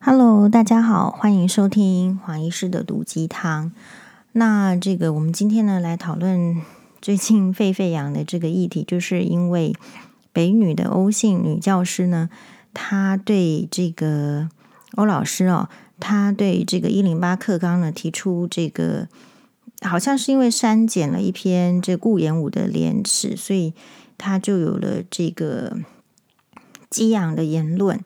[0.00, 3.72] Hello，大家好，欢迎收听黄医师的毒鸡汤。
[4.30, 6.62] 那这个我们今天呢来讨论
[7.02, 9.74] 最近沸沸扬的这个议题，就是因为
[10.32, 12.30] 北女的欧姓女教师呢，
[12.72, 14.48] 她对这个
[14.94, 15.68] 欧老师哦，
[15.98, 19.08] 她对这个一零八课纲呢提出这个。
[19.80, 23.74] 好像是因为删减了一篇这顾炎武的廉耻，所以
[24.16, 25.76] 她就有了这个
[26.90, 28.00] 激昂的言论。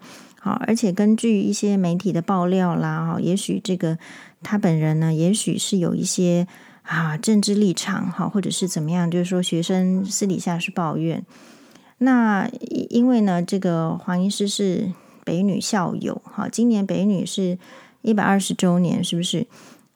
[0.45, 3.96] 好，而且根据一些媒体的爆料啦，哈，也许这个
[4.43, 6.49] 他本人呢，也许是有一些
[6.83, 11.25] 啊政治立场，哈，或者是怎么样，就是说学生私底下是抱怨。
[11.99, 12.50] 那
[12.91, 14.91] 因为呢，这个黄医师是
[15.23, 17.57] 北女校友，哈，今年北女是
[18.00, 19.47] 一百二十周年，是不是？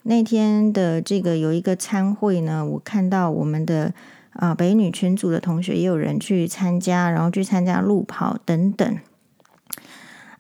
[0.05, 3.93] 那天的这个有一个参会呢，我看到我们的
[4.35, 8.99] 啊、北女群组的同学也有人去参加，然后去参加路跑等等。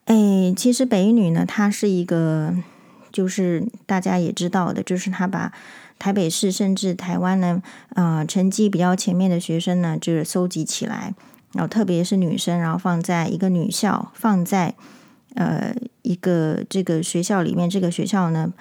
[0.07, 2.55] 哎，其实北女呢，她是一个，
[3.13, 5.53] 就是大家也知道的，就是她把
[5.99, 7.63] 台北市甚至台湾呢，
[7.95, 11.15] 呃、成绩比较前面的学生呢，就是搜集起来，
[11.53, 14.75] 然后特别是女生，然后放在一个女校，放在
[15.35, 18.53] 呃一个这个学校里面，这个学校呢。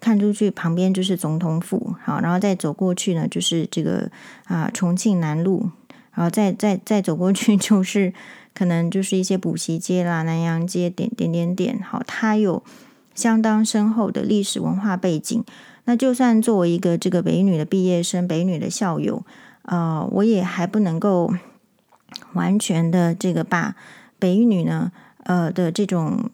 [0.00, 4.10] 看出去旁边就是总统府，好，然后再走过去呢，就是这个
[4.44, 5.70] 啊重庆南路，
[6.12, 8.12] 然后再再再走过去 就是
[8.54, 12.62] 可能就是一些补习街啦、南阳街点点点点，好，它有
[13.14, 15.44] 相当深厚的历史文化背景。
[15.84, 19.24] 那就算作为一个这个北女的毕业生、北女的校友，
[19.62, 21.34] 呃，我也还不能够
[22.32, 23.74] 完全的这个把
[24.18, 24.92] 北女呢，
[25.24, 26.30] 呃的这种。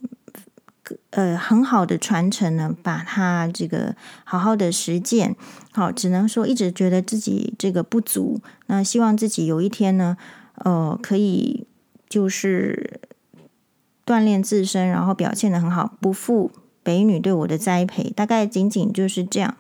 [1.10, 5.36] 呃，很好的传承呢，把它这个好好的实践，
[5.70, 10.16] 好，只能说一直觉得自己这个不足，那希望自己有一天呢，
[10.56, 11.64] 呃，可以
[12.10, 13.00] 就是
[14.04, 16.50] 锻炼自身，然后表现得很好，不负
[16.82, 19.56] 北女对我的栽培，大概仅仅就是这样。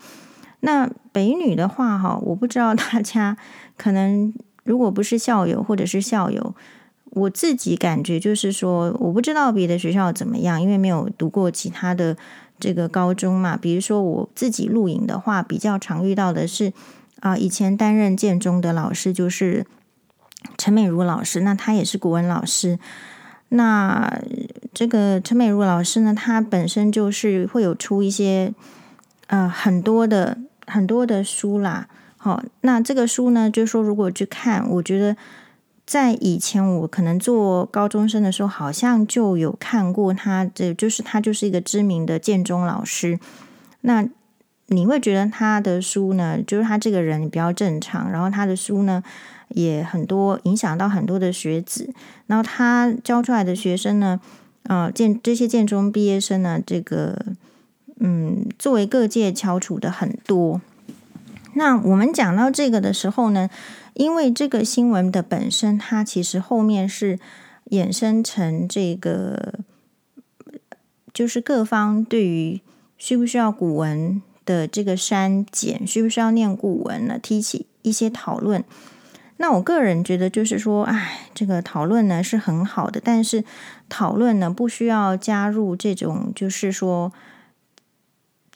[0.60, 3.38] 那北女的话，哈，我不知道大家
[3.78, 4.34] 可能
[4.64, 6.54] 如果不是校友或者是校友。
[7.12, 12.16] 我自己感觉就是说，我不知道别的学校怎么样，因为没有读过其他的
[12.60, 13.56] 这个高中嘛。
[13.56, 16.72] 比如说我自己录影的话，比较常遇到的是
[17.18, 19.66] 啊，以前担任建中的老师就是
[20.56, 22.78] 陈美如老师，那他也是国文老师。
[23.50, 24.20] 那
[24.72, 28.52] 这个陈美如老师呢，他本身就是会有出一些
[29.26, 31.88] 呃很多的很多的书啦。
[32.16, 35.16] 好，那这个书呢，就是说如果去看，我觉得。
[35.86, 43.18] 在以前，我可能做高中生的时候，好像就有看过他，这就是他就是一个知名的建中老师。
[43.80, 44.06] 那
[44.68, 49.02] 你会觉得他的书呢，就是他这个人比较正常，然后他的书呢
[49.50, 51.92] 也很多，影响到很多的学子。
[52.26, 54.20] 然后他教出来的学生呢，
[54.64, 57.16] 呃，建这些建中毕业生呢，这个
[57.98, 60.60] 嗯，作为各界翘楚的很多。
[61.54, 63.50] 那我们讲到这个的时候呢，
[63.94, 67.18] 因为这个新闻的本身，它其实后面是
[67.70, 69.54] 衍生成这个，
[71.12, 72.60] 就是各方对于
[72.96, 78.64] 需不需要古文的这个删减，需不需要念古文呢，提起一些讨论。
[79.40, 83.42] 那我个人觉得，就是说，哎，这个讨论呢是很好的，但是
[83.88, 87.12] 讨论呢不需要加入这种，就是说。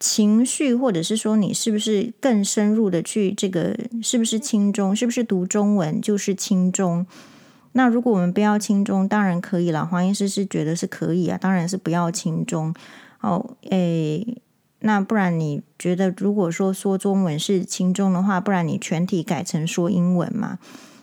[0.01, 7.07] 情绪，或者是说你是不是更深入的去这个，是不是轻中，是不是读中文就是轻中？
[7.73, 9.87] 那如果我们不要轻中，当然可以了。
[9.87, 12.75] 黄医师是觉得是可以啊，当然是不要轻中。
[13.21, 14.37] 哦，诶，
[14.87, 20.59] 那不然你觉得，如果说说中文是轻中的话，不然你全体改成说英文嘛？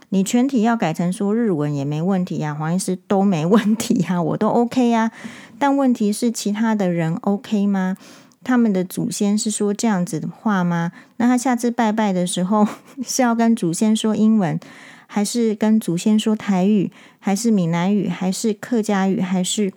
[0.09, 5.11] 你全体要改成说日文也没问题呀，黄医师都没 问题呀，我都 OK 呀。
[5.57, 7.97] 但问题是其他的人 OK 吗？
[8.43, 10.91] 他们的祖先是说这样子的话吗？
[11.17, 12.67] 那他下次拜拜的时候
[13.03, 14.59] 是要跟祖先说英文，
[15.07, 19.73] 还是跟祖先说台语，还是闽南语，还是客家语，还是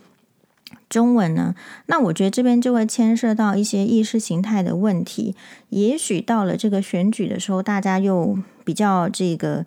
[0.88, 1.54] 中文呢？
[1.86, 5.34] 那我觉得这边就会牵涉到一些意识形态的问题。
[5.70, 9.66] 也许到了这个选举的时候，大家又比较这个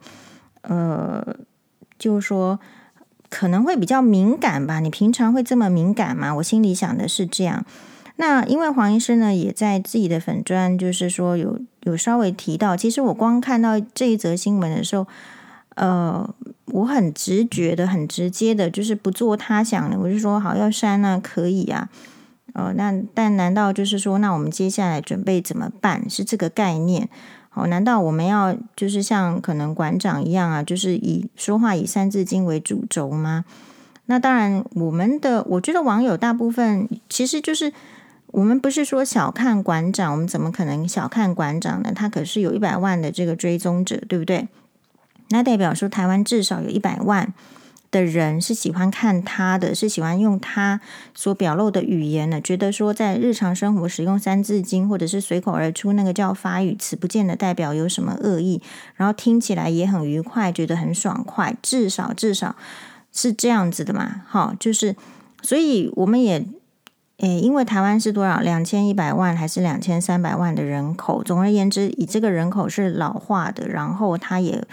[0.62, 1.36] 呃，
[2.00, 2.60] 就是说
[3.30, 4.80] 可能会比较敏感吧？
[4.80, 6.34] 你平常会这么敏感吗？
[6.36, 7.66] 我心里想的是这样。
[8.20, 15.06] 那因为黄医师呢，也在自己的粉专，就是说有有稍微提到，其实我光看到这一则新闻的时候，
[15.76, 16.28] 呃，
[16.68, 21.90] 我很直觉的、很直接的，就是不做他想的，我就说好要删啊，可以啊，
[22.54, 26.10] 呃，那但难道就是说，那我们接下来准备怎么办？
[26.10, 27.08] 是这个概念？
[27.54, 33.46] 哦，难道我们要就是像可能馆长一样啊，就是以说话以三字经为主轴吗？
[34.06, 37.74] 那当然，我们的我觉得网友大部分其实就是
[38.28, 41.92] 我们不是说小看馆长，我们怎么可能小看馆长呢？
[41.96, 44.48] 他可是有一百万的这个追踪者，对不对？
[45.30, 47.34] 那代表说台湾至少有一百万。
[47.90, 50.82] 的人是喜欢看他的，是喜欢用他
[51.16, 58.62] 所表露的语言的，觉得说在日常生活使用三字经或者是随口而出那个叫发语词，不见得代表有什么恶意，
[58.96, 62.58] 然后听起来也很愉快，觉得很爽快，至少至少
[63.14, 64.24] 是这样子的嘛。
[64.28, 64.94] 好，就是
[65.42, 66.46] 所以我们也
[67.20, 74.68] 诶，因为台湾是多少两千一百万还是两千三百万的人口，总而言之，以这个人口是老化的，然后他也。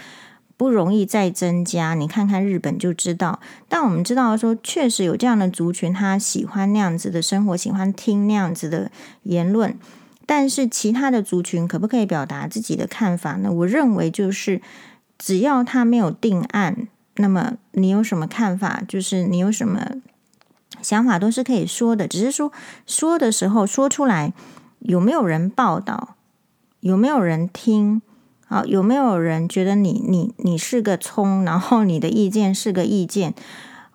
[0.57, 3.39] 不容易再增加，你看看日本就知道。
[3.67, 8.91] 但我们知道说，确实有这样的族群，他喜欢那样子的生活，喜欢听那样子的
[9.23, 9.77] 言论。
[10.25, 13.51] 但是其他的族群可不可以表达自己的看法呢？
[13.51, 14.61] 我认为就是，
[15.19, 16.87] 只要他没有定案，
[17.17, 19.85] 那么你有什么看法，就是你有什么
[20.81, 22.07] 想法都是可以说的。
[22.07, 22.51] 只是说
[22.87, 24.33] 说的时候说出来，
[24.79, 26.15] 有没有人报道，
[26.79, 28.01] 有没有人听？
[28.47, 33.33] 好，有没有人觉得你你你是个葱，然后你的意见是个意见？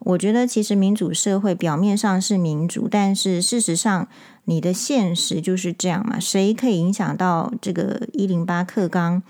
[0.01, 4.09] 我觉得其实民主社会表面上是民主，但是事实上
[4.47, 6.19] 你的现实就是这样嘛？
[6.19, 9.23] 谁可以影响到这个一零八课纲？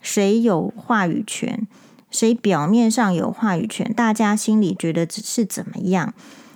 [0.00, 1.66] 谁有话语权？
[2.12, 3.92] 谁表面上有话语权？
[3.92, 6.14] 大家心里觉得是怎么样？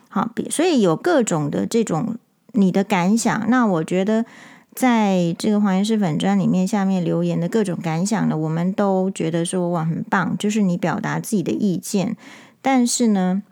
[0.08, 2.16] 好，所以有各种的这种
[2.52, 3.50] 你的感想。
[3.50, 4.25] 那我觉得。
[4.74, 12.16] 在这个黄岩师粉砖里面，下面留言的各种感想呢，我们都觉得说哇很棒，就是你表达自己的意见。
[12.62, 13.42] 但是呢，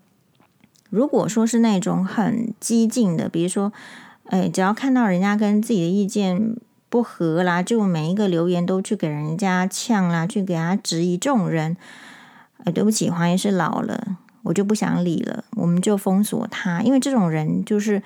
[0.88, 3.70] 如果说是那种很激进的，比如说，
[4.25, 6.56] 哎，只要看到人家跟自己的意见
[6.88, 11.76] 不合啦，就每一个留言都去给人家呛啦，去给他质疑，这种人，
[12.64, 18.02] 哎，对不起，黄岩师老了，我就不想理了，我们就封锁他，因为这种人就是。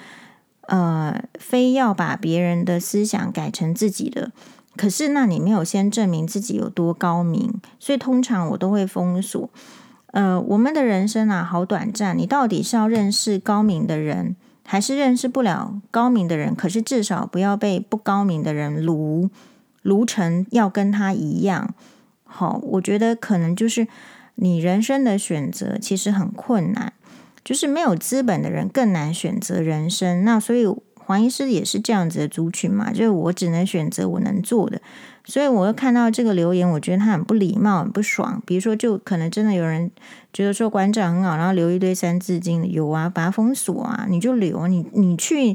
[0.66, 4.32] 呃，非要把别人的思想改成自己的，
[4.76, 9.50] 可是那你没有先证明自己有多高明，所以通常我都会封锁。
[10.12, 16.54] 呃，我们的人生啊，好短暂，你到底是要认识高明的人，还是认识不了高明的人？
[16.54, 19.28] 可是至少不要被不高明的人撸
[19.82, 21.74] 撸成要跟他一样。
[22.24, 23.86] 好，我觉得可能就是
[24.36, 26.92] 你人生的选择其实很困难。
[27.44, 34.80] 就是没有资本的人更难选择人生，那所以黄医师也是这样子的族群嘛，就是我只能选择我能做的，
[35.26, 38.42] 所以我又看到这个留言，我觉得他很不礼貌，很不爽。
[38.46, 39.90] 比如说，就可能真的有人
[40.32, 45.54] 觉得说馆长很好，然后留一堆三字经，有啊，把他封锁啊，你就留，你你去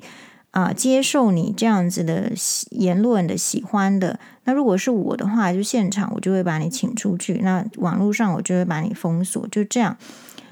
[0.52, 2.32] 啊、接受你这样子的
[2.72, 4.20] 言论的喜欢的。
[4.44, 9.98] 那如果是我的话，就现场我就会把你请出去，那网络上我就会把你封锁，就这样。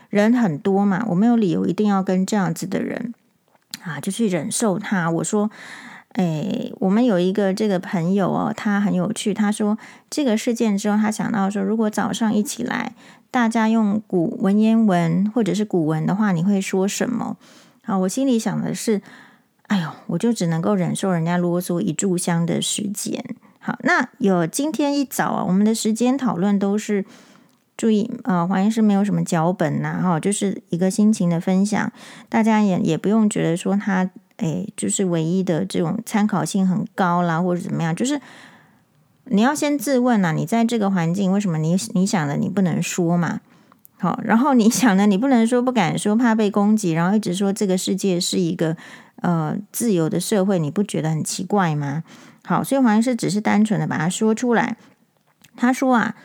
[0.10, 3.14] 人很多嘛，我没有理由一定要跟这样子的人
[3.84, 5.10] 啊，就去忍受他。
[5.12, 5.50] 我说，
[6.14, 9.34] 哎，我们有一个这个朋友哦，他很有趣。
[9.34, 9.78] 他说，
[10.10, 12.94] 这个事件之后，他想到说，如果早上一起来，
[13.30, 17.38] 大家用古文言文或者是古文的话，你会说什么？
[17.84, 19.02] 啊，我心里想的是，
[19.68, 23.24] 哎呦，我就只能够忍受人家啰嗦一炷香的时间。
[23.60, 27.04] 好，那有今天一早啊，我们的时间讨论都是。
[27.78, 31.92] 注意啊，黄医师没有什么脚本呐，哈，就是一个心情的分享，
[32.28, 38.20] 大家也也不用觉得说他，哎，就是唯一的这种参考性很高啦，或者怎么样，就是
[39.26, 43.42] 你要先自问呐，你在这个环境为什么你你想的你不能说嘛？
[44.00, 48.76] 好，然后你想的你不能说，不敢说，怕被攻击，然后一直说这个世界是一个
[49.22, 52.04] 呃自由的社会，你不觉得很奇怪吗？
[52.44, 54.78] 好，所以黄医师只是单纯的把它说出来，
[55.56, 56.16] 他说啊。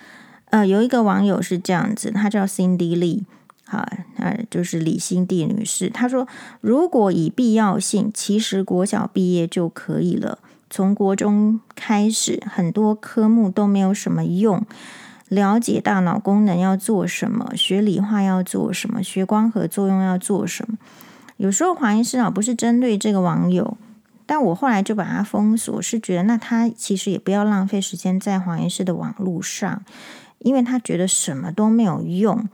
[0.53, 3.23] 呃，有一个网友是这样子，他叫 Cindy Lee，
[3.65, 5.89] 好，呃，就是李心地女士。
[5.89, 6.29] 她说，
[6.61, 10.39] 如果以必要性，其实国小毕业就可以了。
[10.69, 14.63] 从国中开始，很多科目都没有什么用。
[15.31, 20.77] 了解大脑功能要做什么，学理化要做什么，学光合作用要做什么。
[21.39, 23.79] 有时候黄医师啊，不是针对这个网友，
[24.27, 29.83] 但我后来就把他封锁，是觉得那他其实也不要浪费时间在黄医师的网络上。
[30.45, 32.49] 因为他觉得什么都没有用。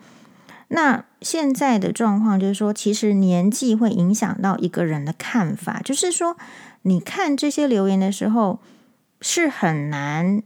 [0.68, 5.80] 那现在的状况就是说，其实年纪会影响到一个人的看法。
[5.82, 6.36] 就是说，
[6.82, 8.60] 你看这些留言的时候，
[9.22, 10.42] 是很难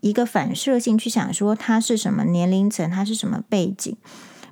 [0.00, 3.96] 一个反射性去想说他是什么年龄层，他是什么背景。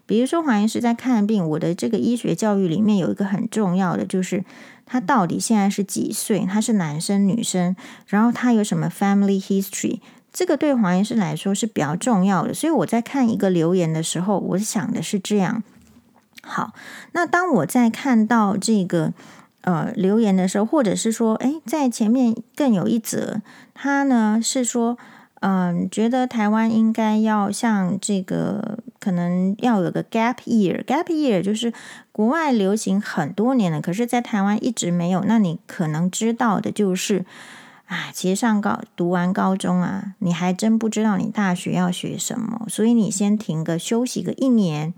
[0.07, 4.45] 比如说，黄医师在看病，我的这个医学教育里面有一个很重要的，就是
[4.87, 7.75] 他到底现在是几岁，他是男生女生，
[8.07, 9.99] 然后他有什么 family history。
[10.33, 15.63] 这个对黄医师来说是比较重要的，所以我在看一个留言的时候，我想的是这样。
[16.43, 16.73] 好，
[17.13, 19.13] 那当我在看到这个
[19.63, 23.41] 呃留言的时候，或者是说，诶，在前面更有一则，
[23.75, 24.97] 他呢是说，
[25.41, 31.73] 嗯、呃，觉得台湾应该要像这个，可能要有个 gap year，gap year 就是
[32.13, 35.25] 国外流行很多年了，可是在台湾一直没有。
[35.27, 37.25] 那你可能知道的就是。
[37.89, 44.93] 啊，其实上高读完高中啊，你还真不知道你大学要学什么，所以你先停个休息个一年、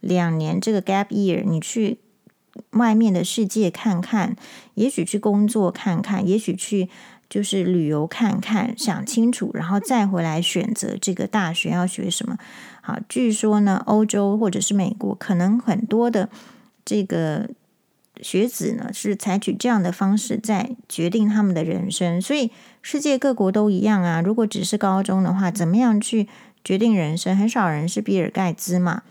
[0.00, 1.98] 两年，这个 gap year，你去
[2.72, 4.36] 外面的世界看看，
[4.74, 6.90] 也许去工作看看，也许去
[7.30, 12.36] 就是旅游看看，想清楚，然后再回来选择这个大学要学什么。
[12.82, 16.28] 好，据说呢，欧洲或者是美国，可能很多的
[16.84, 17.48] 这个。
[18.22, 22.50] 学子呢是采取这样的方式在决定他们的人生，所以
[22.82, 24.20] 世界各国都一样啊。
[24.20, 26.28] 如果只是高中的话，怎么样去
[26.64, 27.36] 决定人生？
[27.36, 29.02] 很少人是比尔盖茨嘛，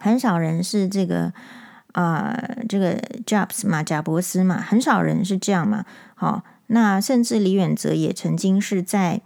[0.00, 1.32] 很少人是这个
[1.92, 2.36] 啊、
[2.68, 5.84] 这个 Jobs 嘛，贾伯斯嘛，很少人是这样嘛。
[6.14, 9.20] 好，那甚至李远哲也曾经是在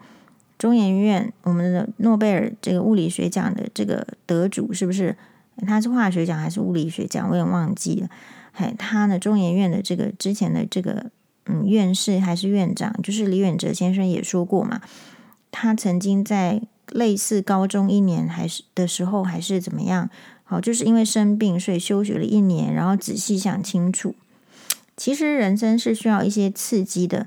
[0.59, 5.17] 中研院，我们的诺贝尔这个物理学奖的这个得主，是不是？
[5.67, 7.29] 他是化学奖还是物理学奖？
[7.31, 8.09] 我也忘记了。
[8.77, 11.11] 他呢，中研院的这个之前的这个
[11.47, 14.81] 嗯院士还是院长，就是李远哲先生也说过嘛，
[15.50, 20.11] 他曾经在类似高中一年还是的时候还是怎么样，
[20.45, 24.15] 好，就是因为生病所以休学了一年，然后仔细想清楚，
[24.97, 27.27] 其实人生是需要一些刺激的。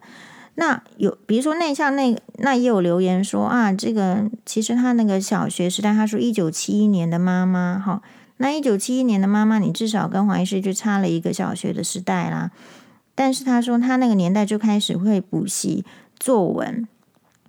[0.56, 8.02] 那有比如说那像那那也有留言说啊，这个其实他那个小学时代，他说一九七一年的妈妈哈。
[8.42, 12.50] 那一九七一年的妈妈，你至少跟黄医师就差了一个小学的时代啦。
[13.14, 15.86] 但是他说他那个年代就开始会补习
[16.20, 16.88] 作文，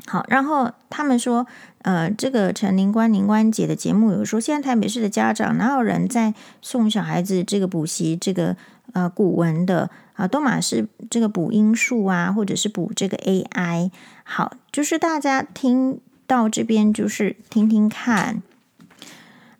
[0.07, 1.47] 好，然后他们说，
[1.81, 8.55] 呃，这个陈宁官宁官姐的节目有说，现在台北市的家长哪有人在送小孩子这个补习这个
[8.93, 13.91] 呃古文的啊，都马是这个补音数啊，或者是补这个 AI。
[14.25, 18.43] 好，就是大家听到这边就是听听看，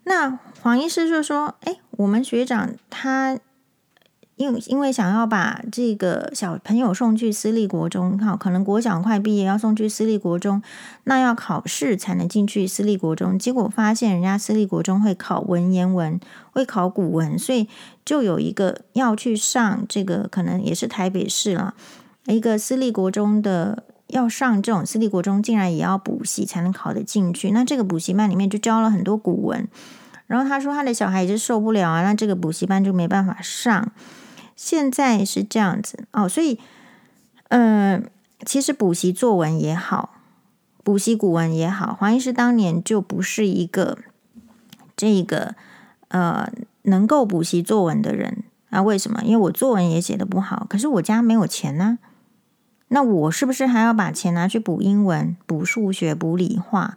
[0.03, 0.37] 那。
[0.63, 3.37] 黄医师就说：“哎，我们学长他
[4.37, 10.63] 因为因为想要把这个小朋友送去私立国中，好，可能国小快毕业要送去私立国中，
[11.03, 13.37] 那要考试才能进去私立国中。
[13.37, 16.17] 结果发现人家私立国中会考文言文，
[16.53, 17.67] 会考古文，所以
[18.05, 21.75] 就有一个要去上这个，可能也是台北市了
[22.27, 27.51] 一个私立国中的，要上这种私立国中，竟然也要补习才能考得进去。
[27.51, 29.67] 那这个补习班里面就教了很多古文。”
[30.27, 33.91] 然后他说他的小孩子受不了啊，那这个补习班就没办法上。
[34.55, 36.59] 现在是这样子哦，所以，
[37.49, 38.07] 嗯、
[38.45, 40.15] 其实补习作文也好，
[40.83, 43.97] 补习古文也好，黄医师当年就不是一个
[44.95, 45.55] 这个
[46.09, 46.47] 呃
[46.83, 48.81] 能够补习作文的人啊。
[48.81, 49.21] 为什么？
[49.23, 51.97] 因为我作文也写的不好，可是我家没有钱呢、
[52.93, 56.93] 那我是不是还要把钱拿去补英文、补数学、补理化？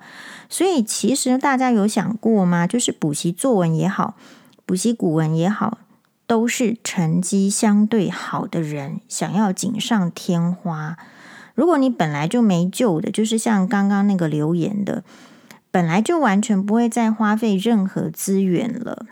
[0.51, 2.67] 所以其实大家有想过吗？
[2.67, 4.15] 就是补习作文也好，
[4.67, 5.79] 补习古文也好，
[6.27, 10.99] 都是成绩相对好的人想要锦上添花。
[11.55, 15.03] 如果你本来就没救的，就是像刚刚那个留言的，
[15.71, 19.07] 本来就完全不会再花费任何资源了。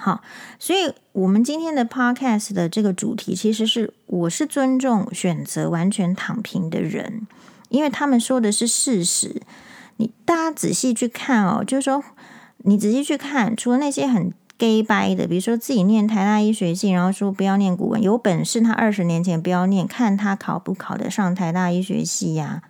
[0.00, 0.22] 好，
[0.60, 7.26] 所以我们今天的 podcast 的这个主题，其实是我是尊重选择完全躺平的人，
[7.68, 9.42] 因为他们说的是事实。
[9.96, 12.04] 你大家仔细去看哦，就是说
[12.58, 22.62] 你仔细去看，除了那些很 gay 掰的，比如说自己念台大医学系，然后说不要念古文，有本事他二十年前不要念，看他考不考得上台大医学系呀、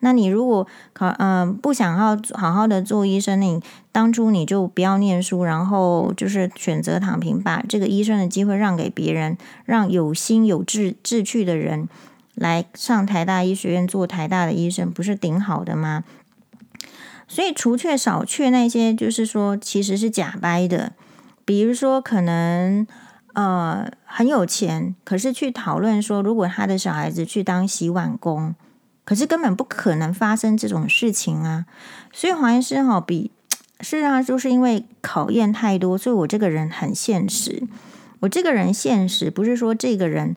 [0.00, 11.88] 那你如果考嗯、不想要好好的做医生，你当初你就不要念书，然后就是选择躺平，把这个医生的机会让给别人，让有心有志志趣的人
[12.36, 16.04] 来上台大医学院做台大的医生，不是顶好的吗？
[17.26, 20.92] 所以除却少却那些就是说其实是假掰的，
[21.44, 22.86] 比如说可能
[23.34, 28.54] 呃很有钱，可是去讨论说如果他的小孩子去当洗碗工。
[29.08, 31.64] 可是根本不可能发生这种事情啊！
[32.12, 33.30] 所以黄医师哈，比
[33.80, 37.62] 事实上就是因为考验太多，所以我这个人很现实。
[38.20, 40.36] 我这个人现实，不是说这个人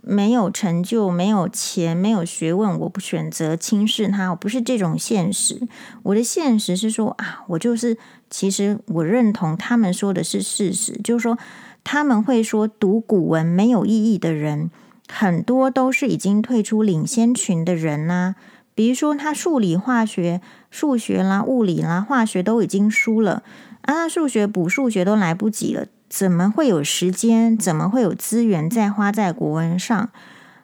[0.00, 5.68] 没有成就、没有钱、没有学问，我不选择轻视他，我不是这种现实。
[6.04, 7.98] 我的现实是说啊，我就是
[8.30, 11.36] 其实我认同他们说的是事实，就是说
[11.84, 14.70] 他们会说读古文没有意义的人。
[15.08, 18.34] 很多都是已经退出领先群的人呐，
[18.74, 23.42] 比如说他数理化学、数学啦、物理啦、化学都已经输了
[23.82, 27.56] 啊，数学补数学都来不及了，怎么会有时间？
[27.56, 30.10] 怎么会有资源再花在国文上？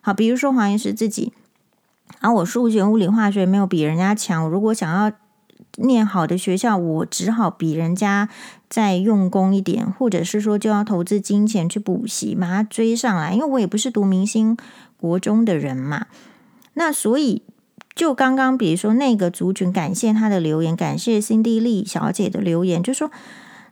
[0.00, 1.32] 好，比如说黄医师自己，
[2.18, 4.44] 啊，我数学、物理、化学没有比人家强。
[4.44, 5.12] 我如果想要
[5.76, 8.28] 念好的学校，我只好比人家
[8.68, 13.32] 再用功一点，或者是说就要投资金钱去补习，把它追上来。
[13.32, 14.56] 因为我也不是读明星
[14.96, 16.06] 国中的人嘛。
[16.74, 17.42] 那所以，
[17.94, 23.10] 就刚刚比如说那个族群，感谢他的留言，感谢辛蒂丽小姐的留言，就说。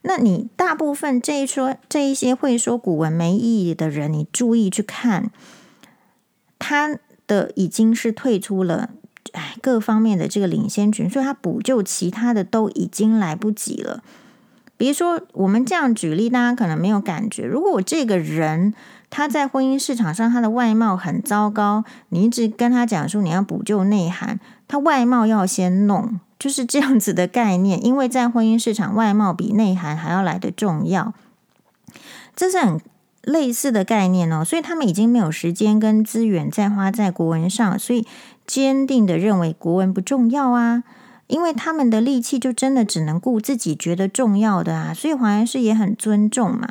[0.03, 5.31] 那你大部分这一说这一些会说古文没意义的人，你注意去看，
[6.59, 8.89] 他的已经是退出了，
[9.33, 14.03] 哎，各方面的这个领先群，所以他补救其他的都已经来不及了。
[14.77, 17.45] 比如说，我们这样举例，大家可能没有感觉。
[17.45, 18.73] 如果我这个人
[19.11, 26.19] 他在婚姻市场上他的外貌很糟糕，你一直跟他讲说你要补救内涵，他外貌要先弄。
[26.39, 31.13] 就是这样子的概念，因为在婚姻市场，外貌比内涵还要来得重要，
[32.35, 32.81] 这是很
[33.23, 34.45] 类似的概念哦。
[34.45, 38.07] 所以他们已经没有时间跟资源再花在国文上，所以
[38.47, 40.85] 坚定的认为国文不重要啊，
[41.27, 44.95] 因为他们的力气就真的只能顾自己觉得重要的啊。
[44.95, 46.71] 所以黄医师也很尊重嘛。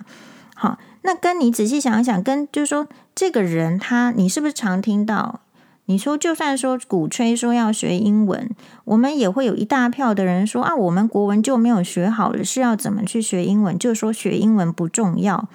[0.56, 5.42] 好，那跟你仔细想一想，跟就是说这个人他，你是不是常听到？
[5.86, 8.48] 你说，就算说鼓吹说要学英文，
[8.86, 13.80] 我们也会有一大票的人说啊，我们国文就没有学好了，是要怎么去学英文？
[13.80, 15.48] 就说学英文不重要，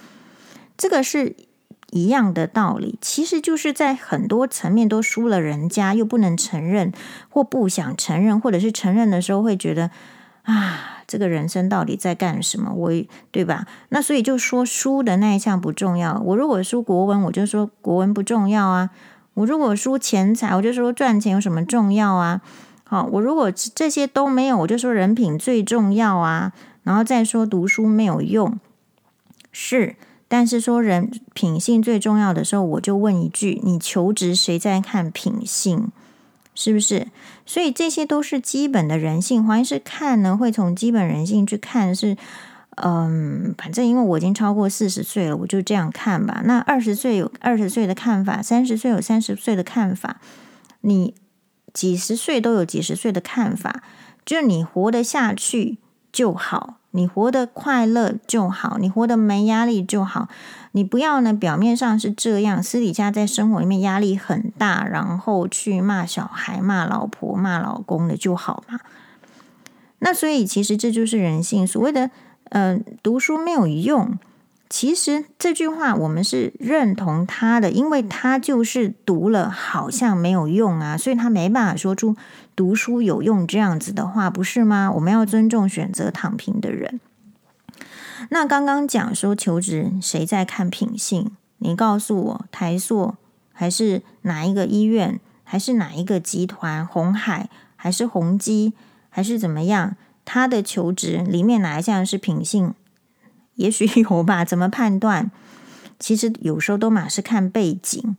[0.76, 1.36] 这个是
[1.90, 2.98] 一样的道理。
[3.00, 6.92] 其实就是在很多层面都输了人家，又不能承认
[7.28, 9.90] 或不想承认，或者是承认的时候会觉得
[10.42, 12.72] 啊，这个人生到底在干什么？
[12.72, 12.90] 我
[13.30, 13.66] 对吧？
[13.90, 16.20] 那所以就说输的那一项不重要。
[16.24, 18.90] 我如果输国文，我就说国文不重要啊。
[19.34, 22.40] 我如果输钱财，我就说赚钱有什么重要啊？
[22.84, 26.52] 好，我如果这些都没有，我就说人品最重要啊。
[26.84, 28.60] 然后再说读书没有用，
[29.50, 29.96] 是，
[30.36, 35.92] 但是说人品性最重要的时候，我就问一句：你求职谁在看品性？
[36.56, 37.06] 是不是？
[37.46, 39.44] 所以这些都是基本的人性。
[39.44, 42.16] 黄医师看呢，会从基本人性去看是。
[42.76, 46.42] 嗯，反正因为我已经超过四十岁了，我就这样看吧。
[46.44, 50.20] 那二十岁有二十岁的看法，三十岁有三十岁的看法，
[50.80, 51.14] 你
[51.72, 53.84] 几十岁都有几十岁的看法。
[54.26, 55.78] 就你活得下去
[56.10, 60.28] 就好，你活得快乐就好，你活得没压力就好。
[60.72, 68.80] 你不要呢，表面上是这样，私底下在生活里面压力很大，然后去骂小孩、骂老婆、骂老公的就好嘛。
[69.98, 72.10] 那所以其实这就是人性，所谓的。
[72.50, 74.16] 嗯、读书没有用。
[74.68, 82.16] 其实这句话我们是认同他的，因为他就是读了好像没有用啊，所以他没办法说出
[82.56, 84.90] 读书有用这样子的话，不是吗？
[84.90, 87.00] 我们要尊重选择躺平的人。
[88.30, 91.30] 那刚刚讲说求职谁在看品性？
[91.58, 93.14] 你告诉我，台塑
[93.52, 96.84] 还是哪一个医院，还是哪一个集团？
[96.84, 98.72] 红海还是宏基，
[99.08, 99.96] 还是怎么样？
[100.24, 102.74] 他的求职里面哪一项是品性？
[103.56, 104.44] 也许 有吧？
[104.44, 105.30] 怎么判断？
[105.98, 108.16] 其实有时候都嘛是看背景，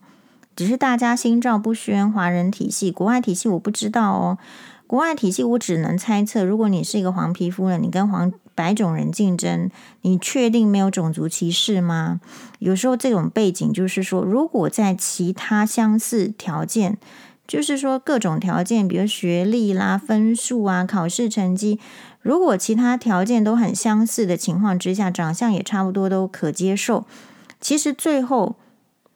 [0.56, 2.12] 只是大家心照不宣。
[2.12, 4.38] 华人体系、国外体系我不知道哦。
[4.88, 6.44] 国外体系我只能猜测。
[6.44, 9.70] 如果你是一个黄皮肤人，你跟黄白种人竞争，
[10.02, 12.22] 你确定没有种族歧视吗？
[12.60, 16.98] 有时候这种背景就是说，如果在其他相似条件。
[17.48, 21.80] 就是说，各种条件，比如学历啦、分数啊、考试成绩，
[22.26, 27.06] 如果其他条件都很相似的情况之下，长相也差不多都可接受。
[27.62, 28.56] 其实最后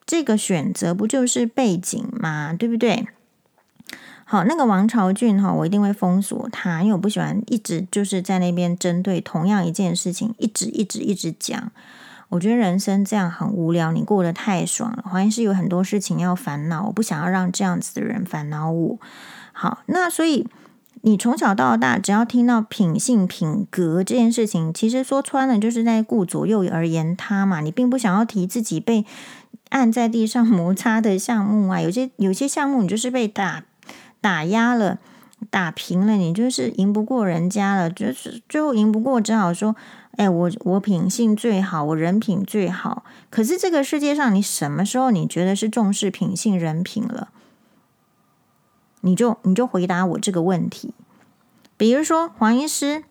[0.06, 2.54] 这个选择不就是背景吗？
[2.54, 3.08] 对不对？
[4.26, 11.72] 好，那个王朝俊哈，我一定会封锁他，因为我不喜欢一直就是在那边针对同样一件事情，一直一直一直讲。
[12.30, 19.00] 我觉得人生这样很无聊，你过得太爽了，好像是有很多事情要烦恼，我不想要让这样子的人烦恼我。
[19.52, 20.48] 好，那所以
[21.02, 29.06] 你从小到大，只要听到品性、品格这件事情，其实说穿了就是在顾左右而言他嘛，你并不想要提自己被
[29.70, 33.64] 按在地上 摩擦的项目啊，有些有些项目你就是被打
[34.22, 35.00] 打压了、
[35.50, 39.76] 打平了，你就是赢不过人家了，就是最后赢不过，只好说。
[40.18, 43.06] 哎，我我品性最好，我人品最好。
[43.30, 47.30] 可是这个世界上，你什么时候你觉得是重视品性人品了？
[49.02, 50.94] 你就你就回答我这个问题。
[51.78, 53.04] 比如说黄医师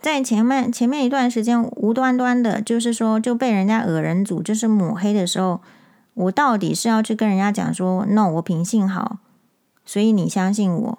[0.00, 5.60] 在前面前面一段时间无端端的，就是说就被人家恶人组就是抹黑的时候，
[6.14, 9.18] 我到底是要去跟人家讲说，no，我品性好，
[9.84, 10.98] 所以你相信我？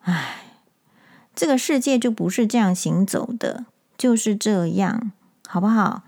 [0.00, 0.36] 哎，
[1.34, 3.64] 这个世界就不是这样行走的。
[3.96, 5.12] 就是这样，
[5.46, 6.02] 好不好？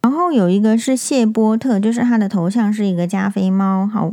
[0.00, 3.86] 然后有一个是谢波特，就是他的头像是一个加菲猫。
[3.86, 4.10] 好，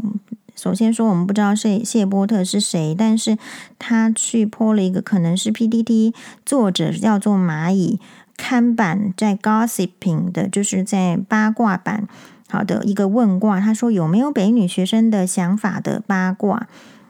[0.55, 3.37] 首先说我们不知道谢谢波特是谁，但是
[3.79, 6.13] 他去 po 了一个可能是 PTT
[6.45, 7.99] 作者叫做蚂蚁
[8.37, 12.07] 看板在 Gossiping 的，就是在八卦版。
[12.49, 16.67] 好的一个问卦，他说有没有北女学生的想法的八卦？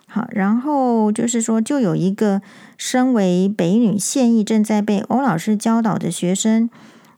[0.08, 2.42] 好，然后就是说，就有一个
[2.78, 6.70] 身为北女现役正在被欧老师教导的学生。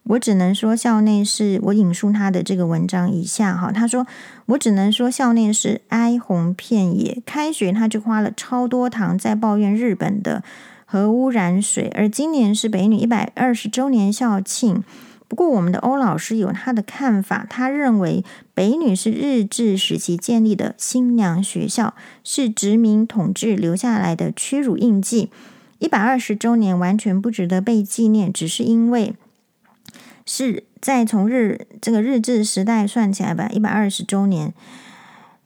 [0.08, 4.06] 我只能说，校内是我引述他的这个文章以下哈，他说
[4.46, 7.20] 我只能说校内是哀鸿遍野。
[7.26, 10.44] 开学他就花了超多堂在抱怨日本的
[10.84, 14.84] 核污染水，而今年是北女一百二十周年校庆。
[15.26, 25.30] 不过我们的欧老师有他的看法，他认为北女是日治时期建立的新娘学校，是殖民统治留下来的屈辱印记。
[25.80, 29.16] 一百二十周年完全不值得被纪念，只是因为。
[30.26, 34.52] 是在从日这个日治时代算起来吧，一百二十周年。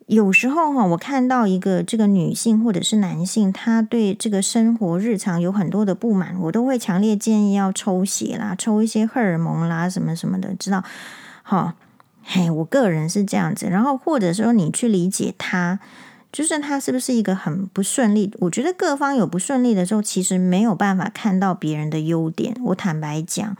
[0.06, 10.82] 有时候哈，我看到一个这个女性或者是男性，他对这个生活日常有很多的不满，我都会强烈建议要抽血啦，抽一些荷尔蒙啦，什么什么的，知道？
[11.44, 11.74] 好，
[12.24, 13.66] 嘿，我个人是这样子。
[13.66, 15.78] 然后或者说你去理解他，
[16.32, 18.34] 就是他是不是一个很不顺利？
[18.40, 22.56] 我觉得各方有不顺利的时候，其实没有办法看到别人的优点。
[22.64, 23.56] 我坦白讲。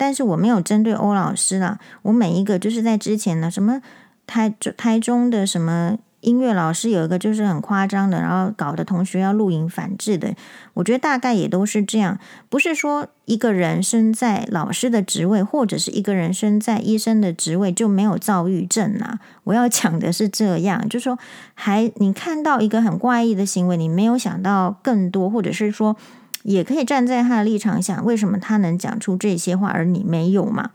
[0.00, 3.82] 但是我没有针对欧老师啦，我每一个就是在之前呢，什么
[4.26, 10.34] 台台中的什么音乐老师有一个就是很夸张的，然后搞得同学要录影反制的，
[10.72, 19.18] 我觉得大概也都是这样，不是说一个人身在老师的职位，或者是一个人身在医生的职位就没有躁郁症啦。
[19.44, 21.18] 我要讲的是这样，就是说
[21.52, 25.94] 还你看到一个很怪异的行为，你没有想到更多，或者是说。
[26.42, 30.70] 也可以站在他的立场想，为什么他能讲出这些话，而你没有嘛？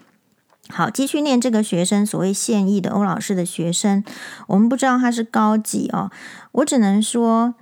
[0.70, 4.04] 好，继续念这个学生，所谓现役的欧老师的学生，
[4.48, 6.10] 我们不知道他是高几哦。
[6.54, 7.54] 我只能说，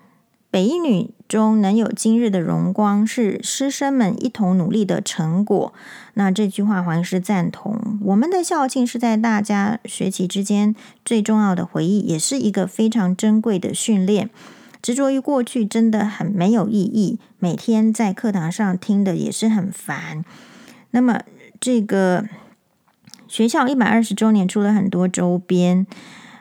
[0.50, 5.74] 北一女中能有今日的荣光，是师生们一同努力的成果。
[6.14, 8.00] 那这句话黄医师赞同。
[8.04, 14.30] 我们的校庆是在大家学习之间最重要的回忆，也是一个非常珍贵的训练。
[14.84, 20.26] 执着于过去真的很没有意义，每天在课堂上听的也是很烦。
[20.92, 21.22] 那么，
[21.58, 22.26] 这个
[23.30, 25.88] 学校一百二十周年出了很多周边，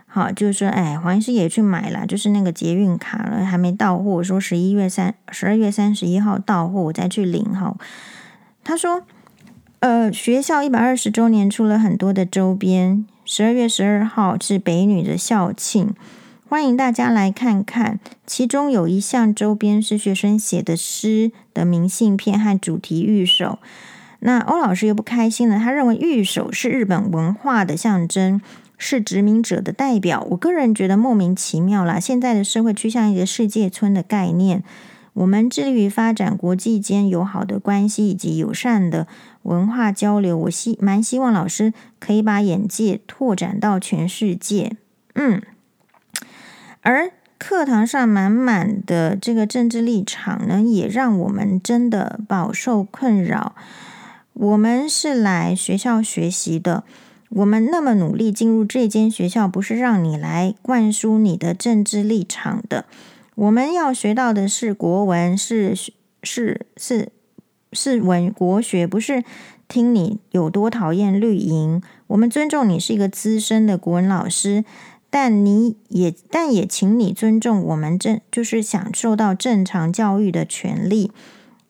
[0.09, 7.77] 好，就是说，哎，黄医师也去买了，就是那个捷运卡了，还没到货，说十一月三十二月三十一号到货，我再去领哈。
[8.65, 9.03] 他说，
[9.79, 15.95] 呃，学校一百二十周年出了很多的周边，十二月十二号是北女的校庆。
[16.53, 23.59] 欢迎大家来看看，其中有一项周边是学生写的诗的明信片和主题御守。
[24.19, 28.39] 那欧老师又不开心了，他认为御守是日本文化的象征，
[28.77, 30.27] 是殖民者的代表。
[30.33, 31.99] 我个人觉得莫名其妙啦。
[31.99, 34.63] 现在的社会趋向一个世界村的概念，
[35.15, 39.07] 我们致力于发展国际间友好的关系以及友善的
[39.45, 40.37] 文化交流。
[40.37, 44.77] 我希蛮希望老师可以把眼界拓展到全世界。
[45.15, 45.41] 嗯。
[46.83, 53.55] 而课堂上满满的这个政治立场呢，也让我们真的饱受困扰。
[54.33, 56.85] 我们是来学校学习的，
[57.31, 62.85] 我们那么努力进入这间学校，不是让你来灌输你的政治立场的。
[63.35, 65.75] 我们要学到的是国文，是
[66.23, 67.11] 是是
[67.73, 69.25] 是文国学，不是
[69.69, 71.83] 听你有多讨厌绿营。
[72.09, 74.65] 我们尊重你是一个资深的国文老师。
[75.15, 81.13] 但你也，但也请你尊重我们正就是享受到正常教育的权利。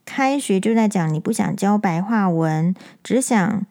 [0.04, 3.66] 开学就在讲你不想教白话文，只想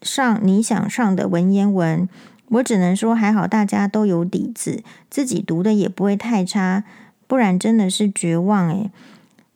[0.00, 2.08] 上你想上的文言文。
[2.50, 6.84] 我只能说还好大家都有底子，自己读的也不会太差，
[7.26, 8.92] 不然真的是绝望诶。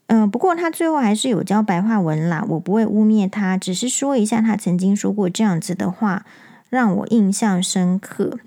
[0.08, 6.26] 嗯、不过他最后还是有教白话文啦，我不会污蔑他，只是说一下他曾经说过这样子的话，
[6.68, 8.40] 让我印象深刻。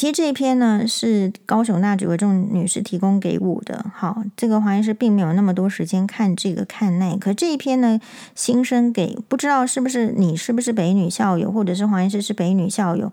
[0.00, 3.84] 其实这一篇呢是高雄大举为众女士提供给我的。
[3.94, 8.00] 好，这个黄医师并没有那么多时间看这个看那，可这一篇呢，
[8.34, 13.12] 新生给不知道是不是你是不是北女校友，或者是黄医师是北女校友，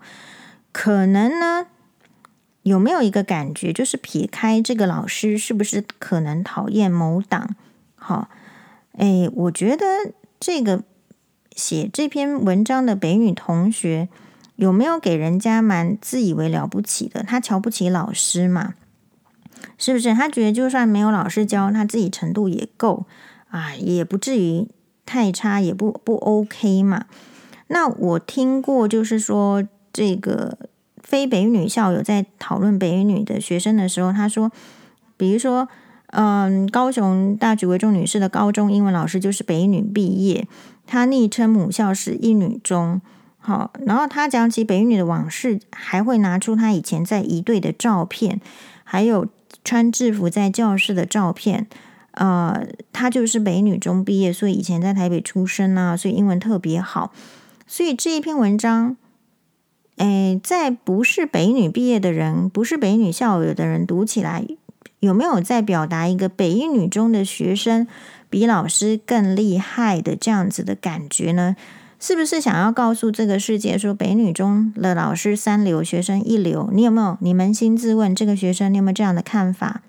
[0.72, 1.66] 可能呢
[2.62, 7.54] 有没有一个感觉，就是撇开这个老师是不是可能讨厌某党？
[7.96, 8.30] 好，
[8.92, 9.84] 哎，我觉得
[10.40, 10.82] 这个
[11.54, 14.08] 写这篇文章的北女同学。
[14.58, 17.22] 有没有给人家蛮自以为了不起的？
[17.22, 18.74] 他瞧不起老师嘛？
[19.78, 20.12] 是不是？
[20.12, 23.06] 他觉得就算没有老师教，他自己程度也够
[23.50, 24.66] 啊，也不至于
[25.06, 27.04] 太差，也不不 OK 嘛。
[27.68, 30.58] 那我听过，就是说这个
[31.04, 34.50] 非北女校友在讨论北女的学生的时候，他说，
[35.16, 35.68] 比如说，
[36.08, 40.48] 嗯，高雄大举为重女士的高中英文老师就是北女毕业，
[40.84, 43.00] 她昵称母校是一女中。
[43.48, 48.42] 好，然后他讲起北女的往事，还会拿出他以前在一队的照片，
[48.84, 49.26] 还有
[49.64, 51.66] 穿制服在教室的照片。
[52.10, 57.10] 呃，他就是北女中毕业，所以以前在台北出生啊，所以英文特别好。
[57.66, 58.98] 所以这一篇文章，
[59.96, 64.44] 诶，在不是北女毕业的人，不是北女校友的人读起来，
[65.00, 67.86] 有没有在表达一个北一女中的学生
[68.28, 71.56] 比老师更厉害的这样子的感觉呢？
[72.00, 76.70] 是不是想要告诉这个世界说，北女中的老师三流，学生一流？
[76.72, 77.18] 你有没有？
[77.20, 79.82] 你扪心自问，这个学生你有没有这样的看法？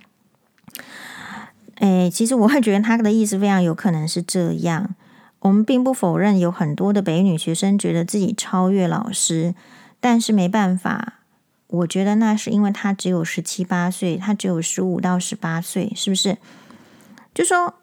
[1.75, 4.95] 诶，其实我会觉得他的意思非常有可能是这样。
[5.41, 9.55] 我们并不否认有很多的北女学生觉得自己超越老师，
[10.01, 11.19] 但是没办法，
[11.67, 16.37] 我觉得那是因为他只有十七八岁，他只有十五到十八岁，是不是？
[17.33, 17.75] 就说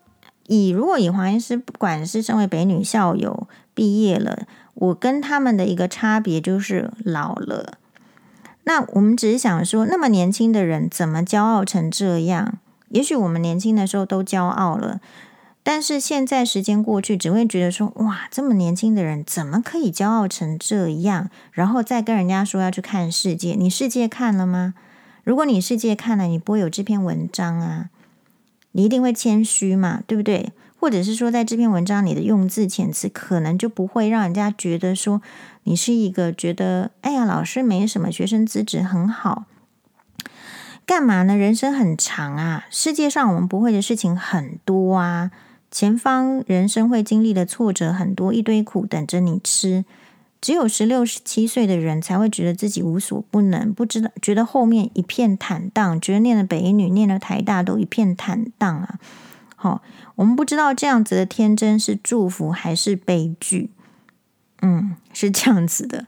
[0.49, 7.75] 以如果以黄医师，不管是身为北女校友毕业了，我跟他们的一个差别就是老了。
[8.65, 12.59] 那我们只是想说，那么年轻的人怎么骄傲成这样？
[12.89, 15.01] 也许我们年轻的时候都骄傲了。
[15.63, 21.29] 但是现在时间过去，只会觉得说：哇，这么年轻的人怎么可以骄傲成这样？
[21.53, 24.75] 然后再跟人家说要去看世界，你世界看了吗？
[25.25, 27.91] 如果你世界看了，你不会有这篇文章啊，
[28.73, 30.53] 你一定会谦虚嘛，对不对？
[30.79, 35.23] 或者是说，在这篇文章里的用字遣词，可能就不会让人家觉得说
[35.65, 39.45] 你是一个觉得哎呀，老师没什么，学生资质很好，
[40.85, 41.37] 干嘛呢？
[41.37, 45.31] 人生很长啊，世界上我们不会的事情很多啊。
[45.69, 49.85] 前方人生会经历的挫折很多，一堆苦等着你吃。
[50.41, 58.99] 只有十六、十七岁的人才会觉得自己无所不能，不知道觉得后面一片坦荡，觉得念了北一女、念了台大都一片坦荡啊。
[59.57, 59.83] 好，
[60.17, 63.71] 我们不知道这样子的天真是祝福还是悲剧。
[64.61, 66.07] 嗯，是这样子的。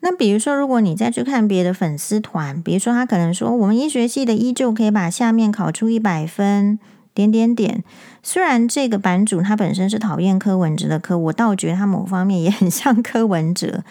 [0.00, 6.78] 那比如说，如果你再去看别的粉丝团，比如说他可能说，我们医学系的依旧可以把下面考出一百分。
[7.14, 7.84] 点点点，
[8.22, 13.84] 虽然这个版主他本身是讨厌柯文哲的，可我倒觉得他某方面也很像柯文哲。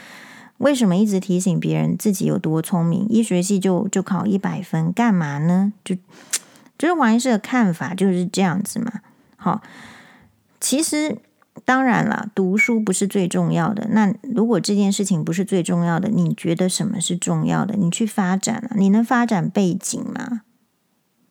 [0.58, 3.06] 为什么一直提醒别人自己有多聪明？
[3.10, 5.72] 医学系就就考一百分，干嘛呢？
[5.86, 5.96] 就
[6.82, 8.92] 就是王医师的看法就是这样子嘛。
[9.36, 9.62] 好，
[10.60, 11.16] 其实
[11.64, 13.88] 当然了，读书不是最重要的。
[13.92, 17.76] 那如果这件事情不是最重要的，你觉得什么是重要的？
[17.76, 20.42] 你去发展啊，你能发展背景吗？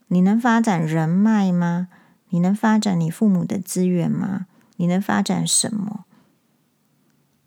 [0.07, 1.89] 你能发展人脉吗？
[2.29, 4.47] 你能发展你父母的资源吗？
[4.77, 6.05] 你能发展什么？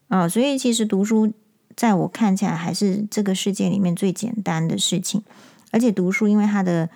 [0.09, 1.31] 哦，所以其实读书
[1.73, 5.23] 在我看起来还是这个世界里面最简单的事情。
[5.71, 6.89] 而且读书因为它的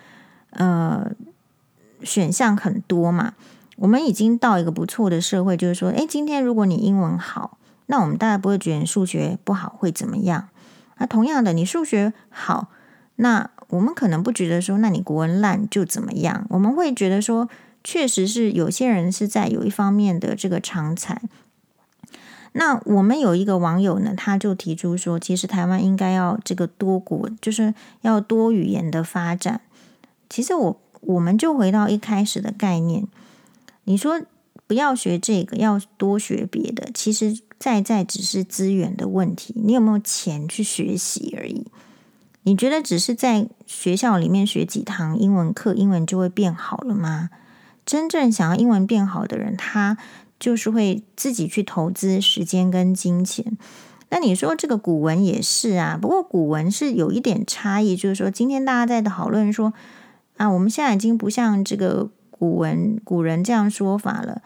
[0.50, 1.10] 呃
[2.02, 3.34] 选项很多嘛，
[3.76, 10.48] 我们已经到一个不错的社会，就是说，诶，今天如果你英文好，那我们大概不会觉得你数学不好会怎么样。
[10.98, 12.68] 那同样的，你数学好，
[13.16, 16.46] 那我们可能不觉得说，那你国文烂就怎么样？
[16.50, 17.48] 我们会觉得说，
[17.84, 21.22] 确实是有些人是在有一方面的这个长才。
[22.52, 29.60] 那我们有一个网友呢，他就提出说，其实台湾应该要这个多国，就是要多语言的发展。
[30.28, 33.06] 其实我我们就回到一开始的概念，
[33.84, 34.20] 你说
[34.66, 41.66] 不要学这个，要多学别的，其实在在只是资源的问题，你有没有钱去学习而已。
[42.42, 47.30] 你觉得只是在学校里面学几堂英文课，英文就会变好了吗？
[47.84, 49.98] 真正想要英文变好的人，他
[50.38, 53.56] 就是会自己去投资时间跟金钱。
[54.10, 59.74] 那你说这个古文也是啊，不过古文是有一点差异，就是说今天大家在讨论说
[60.38, 64.40] 啊，我们现在已经不像这个古文古人这样说法了。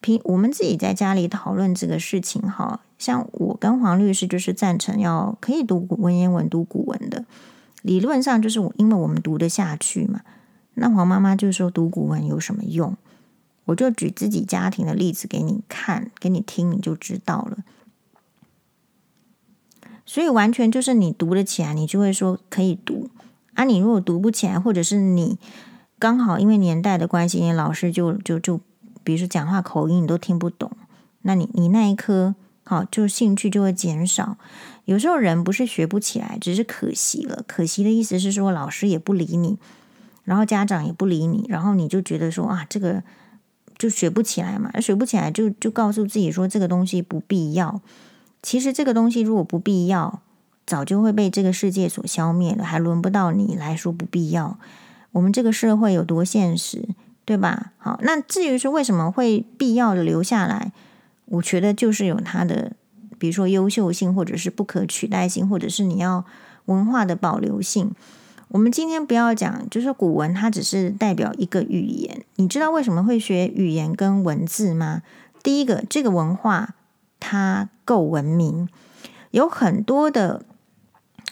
[0.00, 2.80] 平我们自己在家里讨论这个事情，哈。
[2.98, 7.24] 像我跟黄律师就是赞成要可以读文言文、读古文的，
[7.82, 10.20] 理论上就是因为我们读得下去嘛。
[10.74, 12.96] 那黄妈妈就说读古文有什么用？
[13.66, 17.58] 我就举自己家庭的例子给你看，给你听，你就知道了。
[20.06, 23.08] 所以完全就是你读得起来，你就会说可以读
[23.54, 23.64] 啊。
[23.64, 25.38] 你如果读不起来，或者是你
[25.98, 28.60] 刚好因为年代的关系，你老师就就就
[29.02, 30.70] 比如说讲话口音你都听不懂，
[31.22, 32.34] 那你你那一科。
[32.66, 34.38] 好，就兴趣就会减少。
[34.86, 37.44] 有时候人不是学不起来，只是可惜了。
[37.46, 39.58] 可惜的意思是说，老师也不理你，
[40.24, 43.02] 然后家长也不理你，然后你就觉得说啊，这个
[43.76, 47.82] 就学不起来嘛，学不起来就就告诉自己说这个东西不必要。
[48.42, 50.22] 其实这个东西如果不必要，
[50.66, 54.58] 早就会被这个世界所消灭了，还轮不到你来说不必要。
[55.12, 56.88] 我们这个社会有多现实，
[57.24, 57.72] 对吧？
[57.78, 60.72] 好，那至于说为什么会必要的留下来，
[61.26, 62.72] 我觉得就是有它的，
[63.18, 66.24] 比如说优秀性，或者是不可取代性，或者是你要
[66.64, 67.92] 文化的保留性。
[68.48, 72.24] 我们今天不要讲，就是古文它只是代表一个语言。
[72.36, 75.02] 你知道为什么会学语言跟文字吗？
[75.42, 76.74] 第一个，这个文化
[77.18, 78.68] 它够文明，
[79.30, 80.44] 有很多的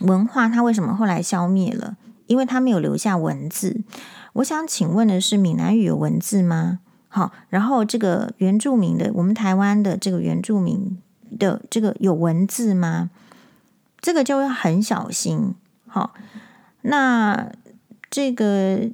[0.02, 1.96] 文化它为什么后来消灭了？
[2.26, 3.82] 因为它没有留下文字。
[4.34, 6.80] 我想请问的是，闽南语有文字吗？
[7.08, 10.98] 好，然后这个原住民的，我们台湾的这个原住民
[11.38, 13.10] 的这个有文字吗？
[14.00, 15.54] 这个就要很小心。
[15.86, 16.14] 好。
[16.84, 17.52] 那
[18.10, 18.90] 这个，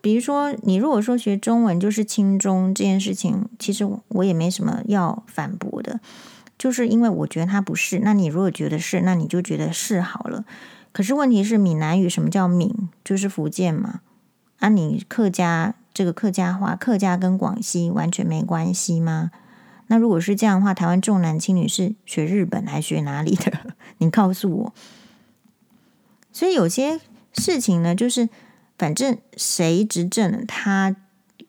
[0.00, 5.98] 比如说，你如果说学中文就是轻中这件事情，其实我也没什么要反驳的，
[6.58, 7.98] 就是因为我觉得他不是。
[8.00, 10.44] 那你如果觉得是，那你就觉得是好了。
[10.92, 12.88] 可是问题是，闽南语什么叫闽？
[13.04, 14.00] 就是福建嘛。
[14.60, 19.30] 啊，你客家这个客家话，客家跟广西完全没关系吗？
[19.88, 23.74] 那如果是这样的话，台湾重男轻女是学日本还学哪里的？
[23.98, 24.74] 你告诉我。
[26.32, 27.00] 所以有些
[27.34, 28.28] 事情呢，就是
[28.78, 30.96] 反正谁执政，他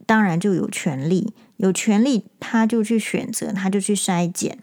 [0.06, 4.60] 当然就有权利，有权利他就去选择，他就去筛检。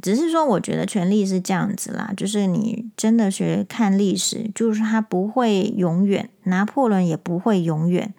[0.00, 8.14] 只是说，我觉得权力是这样子啦，就是你真的学看历史，就是他不会永远，拿破仑也不会永远，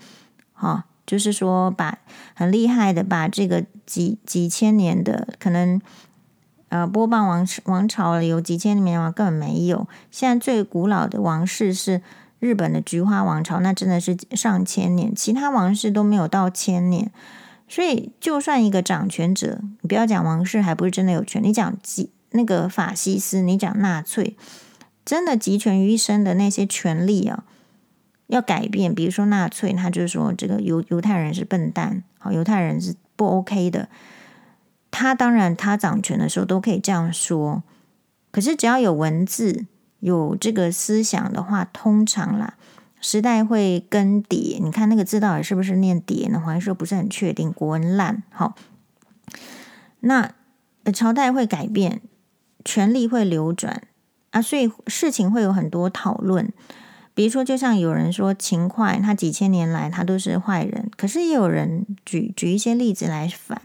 [0.53, 1.97] 哈，就是说把
[2.35, 5.81] 很厉害的把这个几几千年的可能。
[6.69, 9.11] 呃，波旁王王朝有几千年吗？
[9.11, 9.87] 根本没有。
[10.09, 12.01] 现在最古老的王室是
[12.39, 15.13] 日本的菊花王朝，那真的是上千年。
[15.13, 17.11] 其他王室都没有到千年。
[17.73, 21.41] 所以，就算一个掌权者，你不要讲王室，还不是真的有权。
[21.41, 24.35] 你讲集那个法西斯，你讲纳粹，
[25.03, 27.45] 真的集权于一身的那些权力啊，
[28.27, 28.93] 要改变。
[28.93, 33.89] 比如说纳粹，他就是说这个犹犹太人是笨蛋，好，犹太人是不 OK 的。
[34.91, 37.63] 他当然，他掌权的时候都可以这样说。
[38.29, 39.65] 可是只要有文字、
[39.99, 42.53] 有这个思想的话，通常啦，
[43.05, 44.63] 时代会更迭。
[44.63, 46.39] 你看那个字到底是不是念迭呢？
[46.39, 48.23] 黄医师不是很确定，国文烂。
[48.31, 48.55] 好，
[49.99, 50.31] 那
[50.93, 52.01] 朝代会改变，
[52.63, 53.83] 权力会流转
[54.31, 56.49] 啊，所以事情会有很多讨论。
[57.13, 63.61] 比如说，就像有人说秦桧，他几千年来他都是坏人，可是也有人举举一些例子来反。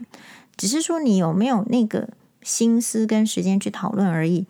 [0.57, 2.09] 只是说你有没有那个
[2.43, 4.45] 心思跟时间去讨论而已。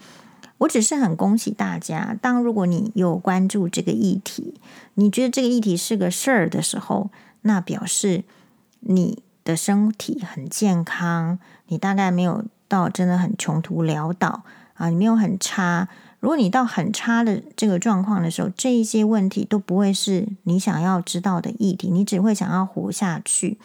[0.59, 4.53] 我只是很恭喜大家，当如果你有关注这个议题，
[4.93, 7.09] 你觉得这个议题是个事儿的时候，
[7.41, 8.23] 那表示
[8.81, 14.43] 你的身体很健康，你大概没有到真的很穷途潦倒
[14.75, 15.87] 啊，你没有很差。
[16.19, 23.57] 如果你到很差的这个状况的时候，这一些问题都不会是你想要知道的议题，你只会想要活下去。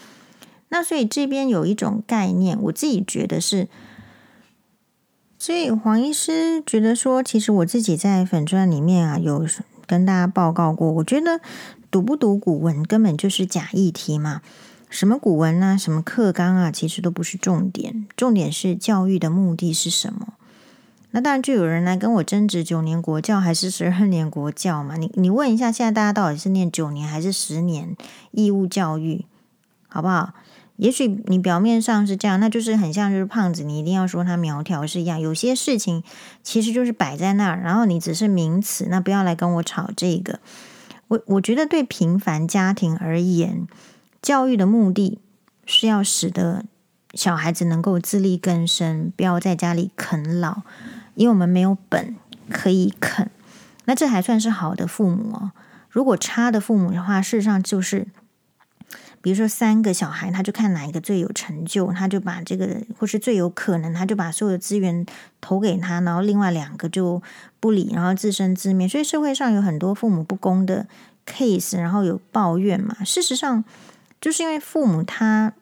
[0.68, 3.68] 那所以这边有一种概念，我自己觉得是，
[5.44, 9.46] 所以黄医师觉得说，其实我自己在粉钻里面啊，有
[9.86, 11.38] 跟大家报告过，我觉得
[11.90, 14.40] 读不读古文根本就是假议题嘛，
[14.88, 20.32] 什么古文啊，什么课纲啊，其实都不是重点，重点是教育的目的是什么。
[21.10, 27.94] 那当然就有人来跟我争执九年国教还是十二年国教嘛，你你问一下，现在大家到底是念九年还是十年
[28.30, 29.26] 义务教育，
[29.88, 30.32] 好不好？
[30.76, 35.20] 也许你表面上是这样，那就是很像就是胖子，你一定要说他苗条是一样。
[35.20, 36.02] 有些事情
[36.42, 40.40] 其实就是摆在那儿，然后你只是名词，那不要来跟我吵这个。
[41.06, 43.68] 我我觉得对平凡家庭而言，
[44.20, 45.20] 教育的目的
[45.64, 46.64] 是要使得
[47.12, 50.62] 小孩子能够自力更生，不要在家里啃老，
[51.14, 52.16] 因为我们没有本
[52.50, 53.30] 可以啃。
[53.84, 55.52] 那这还算是好的父母哦。
[55.88, 58.08] 如果差的父母的话，事实上就是。
[59.24, 65.06] 比如说三个小孩，他就看哪一个最有成就，他就把这个或是最有可能，他就把所有的资源
[65.40, 67.22] 投给他，然后另外两个就
[67.58, 68.86] 不理，然后自生自灭。
[68.86, 70.86] 所以社会上有很多父母不公的
[71.26, 73.02] case，然后有抱怨嘛。
[73.02, 73.64] 事实上，
[74.20, 75.54] 就是因为父母他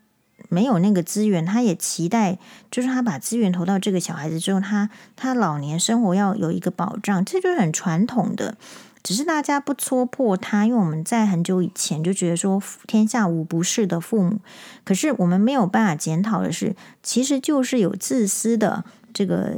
[0.49, 8.57] 没有那个资源，他也期待，就是他把资源投到这个小孩子之后，他他老年生活要有一个保障，这就是很传统的。
[9.03, 14.41] 只是大家不戳破他，因为我们在很久以前就觉得说天下无不是的父母，
[14.85, 19.57] 可是我们没有办法检讨的是，其实就是有自私的这个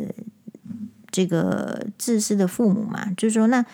[1.10, 3.64] 这个自私的父母嘛，就是说那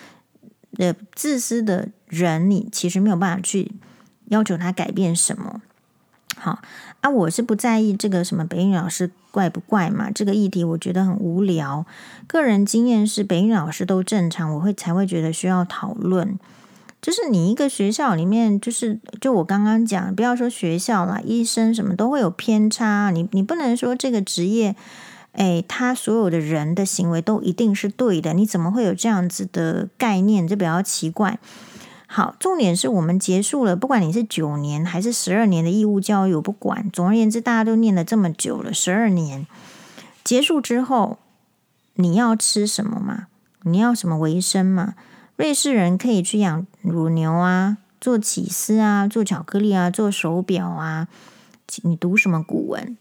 [0.79, 3.73] 呃自私的人，你其实没有办法去
[4.27, 5.63] 要求他改变什么。
[6.37, 6.63] 好
[7.01, 11.87] 啊，我是不在意这个什么北女老师怪不怪嘛，这个议题我觉得很无聊。
[12.27, 16.39] 个人经验是北女老师都正常，我会才会觉得需要讨论。
[17.01, 23.11] 就是你一个学校里面，就是就我刚刚讲，不要说学校啦，医生什么都会有偏差。
[23.11, 24.77] 你你不能说这个职业，
[25.33, 30.47] 诶，他所有的人的行为都一定是对的，你怎么会有这样子的概念？
[30.47, 31.39] 这比较奇怪。
[32.13, 36.91] 好，重点是我们结束了，不管你是九年还是十二年的义务教育，我不管。
[36.93, 39.47] 总而言之，大家都念了这么久了，十二年
[40.25, 41.19] 结束之后，
[41.95, 43.29] 你要吃什么嘛？
[43.63, 44.95] 你要什么为生嘛？
[45.37, 51.07] 瑞士人可以去养乳牛啊，做起司啊，做巧克力啊，做手表啊。
[51.85, 52.99] 你读什么古文？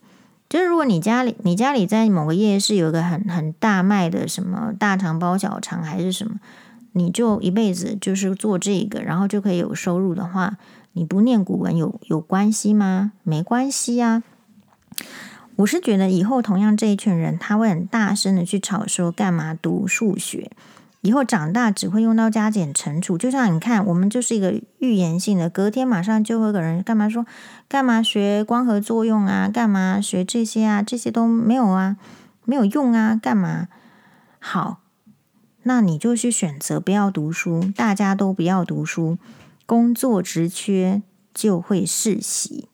[0.48, 6.40] 就是如果你家里，你家里在某个夜市有一个很很大卖的什么大肠包小肠还是什么？
[6.94, 10.58] 你就一辈子就是做这个，然后就可以有收入的话，
[10.94, 13.12] 你不念古文有有关系吗？
[13.24, 14.24] 没关系呀。
[15.58, 20.52] 我是觉得以后同样这一群人，他会很大声的去吵说，干嘛读数学？
[21.02, 23.18] 以后长大只会用到加减乘除。
[23.18, 27.26] 就像你看，我们就是一个预言性的，隔天马上就会有人干嘛说，
[27.70, 29.48] 干嘛学光合作用啊？
[29.48, 30.82] 干嘛学这些啊？
[30.82, 31.98] 这些都没有啊，
[32.46, 33.18] 没有用啊？
[33.22, 33.68] 干嘛？
[34.40, 34.80] 好。
[35.70, 39.20] 那你就去选择不要读书，大家都不要读书，
[39.68, 42.68] 工作职缺就会世袭。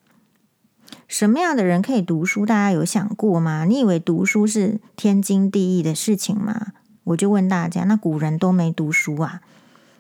[1.05, 2.45] 什么样的人可以读书？
[2.45, 3.65] 大家有想过吗？
[3.65, 6.67] 你以为读书是天经地义的事情吗？
[7.03, 9.41] 我就问大家，那古人都没读书啊？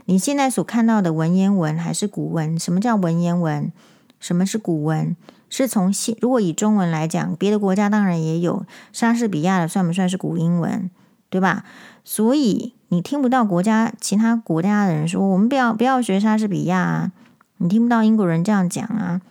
[0.05, 2.57] 你现在所看到的文言文还是古文？
[2.57, 3.73] 什么叫文言文？
[4.21, 5.17] 什么是古文？
[5.49, 10.89] 是从现，如果以中文来讲，别的国家当然也有，莎士比亚的算不算是古英文？
[11.29, 11.65] 对吧？
[12.05, 17.11] 所以你听不到国家其他国家的人说，我们不要不要学莎士比亚啊，
[17.57, 19.21] 你听不到英国人这样讲啊。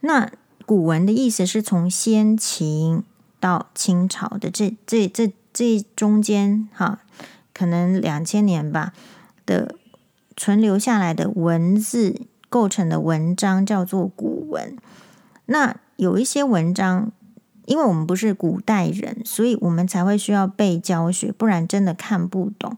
[0.00, 0.30] 那
[0.66, 3.02] 古文的意思是从先秦
[3.38, 7.00] 到清朝的这这这这中间哈，
[7.54, 8.92] 可能两千年吧
[9.46, 9.74] 的
[10.36, 14.76] 存留下来的文字构成的文章叫做古文。
[15.46, 17.12] 那有一些文章。
[17.66, 22.76] 因为我们不是古代人，所以我们才会需要背教学，不然真的看不懂。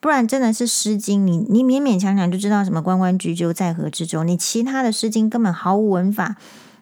[0.00, 6.36] 不然真的是《诗经》，你你勉勉强强就知道什么“关关雎鸠，在河之洲”，你其他的《诗经》根本毫无文法，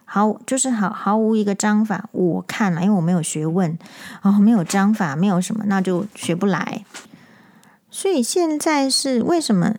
[0.05, 2.07] 毫就是毫毫无一个章法。
[2.11, 3.77] 我看了，因为我没有学问，
[4.21, 6.85] 哦，没有章法，没有什么，那就学不来。
[7.89, 9.75] 所以现在是为什么？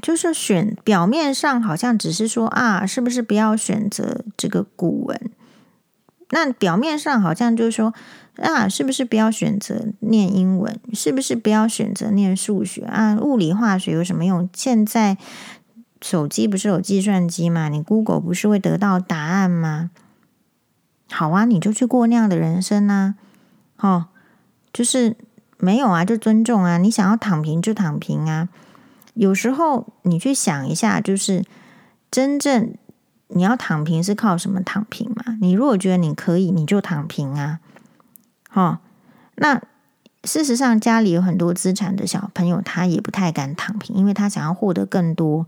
[0.00, 5.30] 就是选表面上好像只是说啊，是不是不要选择这个古文？
[6.34, 7.92] 那表面上好像就是说
[8.36, 10.80] 啊，是不是不要选择念英文？
[10.94, 13.18] 是不是不要选择念数学啊？
[13.20, 14.48] 物理化学有什么用？
[14.54, 15.18] 现在
[16.00, 17.68] 手机不是有计算机吗？
[17.68, 19.90] 你 Google 不是会得到答案吗？
[21.10, 23.16] 好啊，你就去过那样的人生啊！
[23.76, 24.06] 哦，
[24.72, 25.14] 就是
[25.58, 26.78] 没有啊，就尊重啊。
[26.78, 28.48] 你想要躺平就躺平啊。
[29.12, 31.44] 有时候你去想一下，就是
[32.10, 32.72] 真正。
[33.34, 35.36] 你要躺平是靠什么躺平嘛？
[35.40, 37.60] 你如果觉得你可以，你就躺平啊！
[38.52, 38.78] 哦，
[39.36, 39.60] 那
[40.24, 45.46] 事实上家里有很多资产的小朋友，他也不太敢躺平，因为他想要获得更多。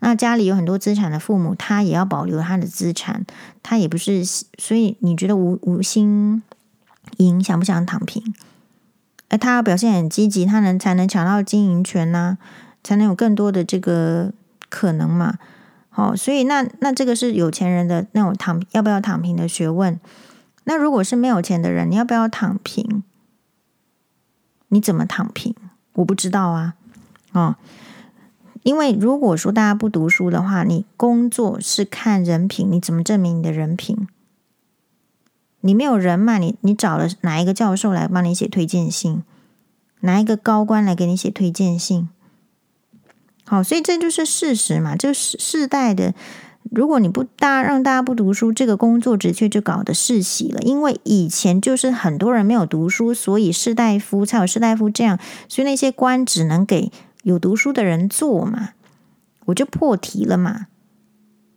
[0.00, 3.24] 那家里有很多资产的父母，他也要保留他的资产，
[3.62, 4.24] 他也不是。
[4.24, 6.42] 所以你觉得吴吴心
[7.18, 8.34] 盈想不想躺平？
[9.30, 12.38] 而他要表现很积极，他能才能抢到经营权呢、
[12.82, 14.32] 才能有更多的这个
[14.68, 15.38] 可能嘛？
[15.96, 20.00] 好，所以那那这个是有钱人的那种躺要不要躺平的学问。
[20.64, 23.04] 那如果是没有钱的人，你要不要躺平？
[24.70, 25.54] 你怎么躺平？
[25.92, 26.74] 我不知道啊。
[27.30, 27.54] 哦，
[28.64, 34.08] 因为如果说大家不读书的话，你工作是看人品，你怎么证明你的人品？
[35.60, 39.22] 你没有人脉，你你找了哪一个教授来帮你写推荐信？
[40.00, 42.08] 哪一个高官来给你写推荐信？
[43.46, 44.96] 好，所以这就是事实嘛。
[44.96, 46.14] 就是世世代的，
[46.70, 50.60] 如果你不大让大家不读书，这个工作职缺就搞得世袭了。
[50.62, 55.18] 因为以前就是很多人没有读书，所以士大夫才有士大夫这样，
[55.48, 56.90] 所以那些官只能给
[57.22, 58.70] 有读书的人做嘛。
[59.44, 60.68] 我就破题了嘛。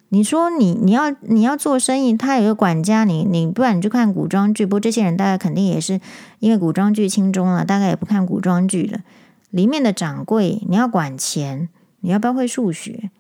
[0.10, 4.66] 你说你你要你要做生意，他有个管家，你你不然你就看古装剧。
[4.66, 6.02] 不过这些人大概肯定也是
[6.40, 9.00] 因为古装剧轻中了，大概也不看古装剧了。
[9.50, 11.70] 里面的掌柜，你要管钱。
[12.00, 13.12] 你要不要会数学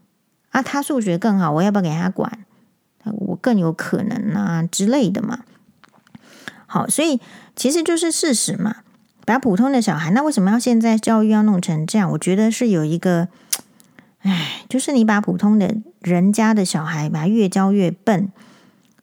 [0.49, 0.61] 啊？
[0.61, 2.45] 他数学更好，我要不要给他管？
[3.03, 5.45] 我更有可能啊之类的嘛。
[6.65, 7.19] 好，所以
[7.55, 8.77] 其实就是事实嘛。
[9.25, 12.09] 把普通的小孩，那为什么要现在教育要弄成这样？
[12.11, 13.27] 我觉得是有一个，
[14.19, 18.31] 哎，就是你把普通的人家的小孩把他越教越笨，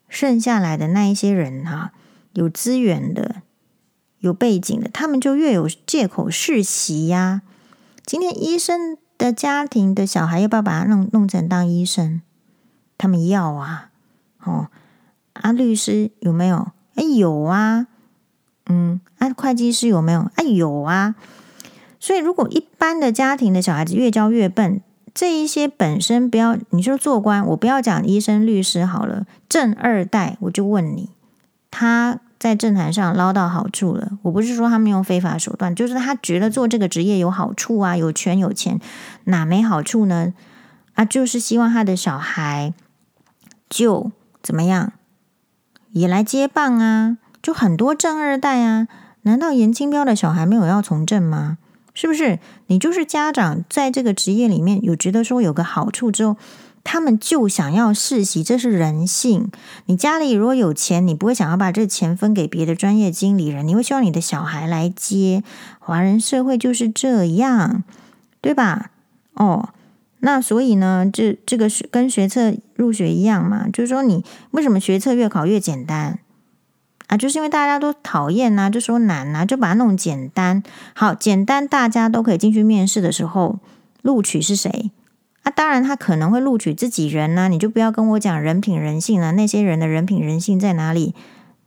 [0.08, 1.92] 剩下来的那一些人哈、啊，
[2.32, 3.42] 有资源的、
[4.20, 7.42] 有背景的，他们就越有借口世袭呀。
[8.06, 12.20] 今天医生的家庭的小孩要不要把他弄弄成当医生？
[12.96, 13.90] 他们要啊，
[14.44, 14.68] 哦，
[15.34, 16.72] 啊，律师有没有？
[16.94, 17.86] 哎，有啊，
[18.66, 20.30] 嗯，啊，会计师有没有？
[20.36, 21.14] 哎，有啊。
[21.98, 24.80] 所以，如果一般的家庭的小孩子越教越笨，
[25.14, 31.10] 这一些本身不要你说做官，我不要讲医生、律师好了，正二代，我就问你，
[31.70, 34.18] 他在政坛上捞到好处了？
[34.20, 38.78] 我不是说他们用非法手段，就是他觉得做这个职业有好处啊，有权有钱，
[39.24, 40.34] 哪没好处呢？
[40.92, 42.74] 啊，就是希望他的小孩。
[43.70, 44.92] 就怎么样
[45.92, 47.16] 也来接棒啊？
[47.40, 48.88] 就很多正二代啊？
[49.22, 51.56] 难道严清标的小孩没有要从政吗？
[51.94, 52.38] 是不是？
[52.66, 56.36] 你就是家长在这个职业里面有觉得说有个好处之后，
[56.84, 59.50] 他们就想要世袭，这是人性。
[59.86, 65.42] 你家里如果有钱，你不会想要把这钱分给别的专业经理人，你会希望你的小孩来接。
[65.80, 67.82] 华人社会就是这样，
[68.40, 68.90] 对吧？
[69.32, 69.70] 哦。
[70.20, 76.18] 那所以呢，这这个是跟学测入学一样嘛，就是说你为什么学测越考越简单
[77.08, 77.16] 啊？
[77.18, 80.62] 就是因为大家都讨厌呐、就说难呐、就把它弄简单。
[80.94, 83.58] 好，简单大家都可以进去面试的时候，
[84.00, 84.90] 录取是谁
[85.44, 85.52] 啊？
[85.54, 89.30] 当然他可能会录取自己人呐、你就不要跟我讲人品人性了。
[89.32, 91.14] 那些人的人品人性在哪里？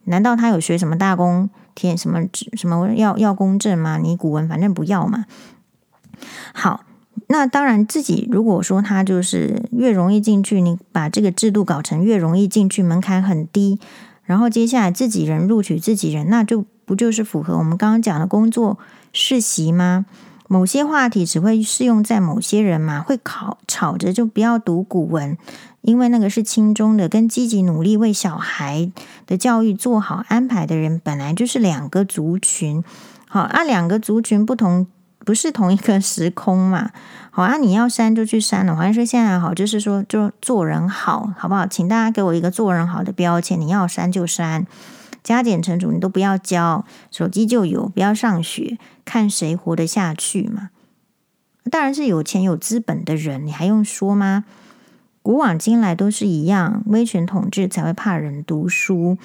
[0.04, 2.24] 难道他有学什么大公填什么
[2.58, 3.98] 什么要要公证吗？
[3.98, 5.26] 你古文反正不要嘛。
[6.54, 6.84] 好。
[7.30, 13.80] 那当然，自己如果说他就是越容易进去，你把这个制度搞成越容易进去，门槛很低，
[14.24, 18.78] 然后接下来自己人录取自己人，那就不就是符合我们刚刚讲的工作
[19.12, 20.06] 世袭吗？
[20.48, 25.38] 某些话题只会适用在某些人嘛，会考吵着就不要读古文，
[25.82, 28.92] 因为那个是轻中的，跟积极努力为小孩
[29.26, 32.84] 的教育做好安排的人，本来就是两个族群。
[33.28, 34.88] 好，啊，两个族群不同。
[35.26, 36.92] 不是同一个时空嘛？
[37.32, 38.74] 好啊，你要删就去删了。
[38.74, 41.68] 好像是现在好，就是说，就做人好，好不好？
[41.68, 43.60] 请大家给我一个做人好的标签。
[43.60, 44.66] 你要删就删，
[45.28, 50.70] 加减乘除你都不要教，手机就有，不要上学，看谁活得下去嘛。
[51.70, 54.46] 当然是有钱有资本的人，你还用说吗？
[55.22, 59.18] 古往今来都是一样，威权统治才会怕人读书。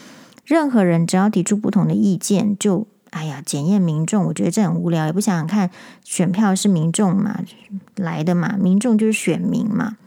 [0.45, 2.89] 任何人只要提出不同的意见，就。
[3.11, 5.71] 哎呀，检验民众，我觉得这很无聊，也不想想看，
[6.03, 7.41] 选票是民众嘛
[7.95, 9.99] 来的嘛，民众就是选民嘛，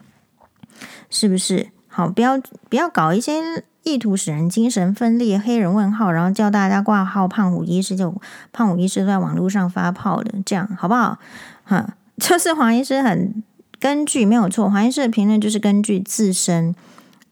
[1.08, 1.68] 是不是？
[1.86, 2.38] 好，不要
[2.68, 8.12] 不要搞一些意图使人精神分裂、黑人问号，然后叫大家挂号，胖虎医师就
[8.52, 11.18] 胖虎医师在网络上发炮的，这样好不好？
[11.62, 13.42] 哈， 就是黄医师很
[13.78, 16.74] 根据没有错，黄医师的评论就是根据自身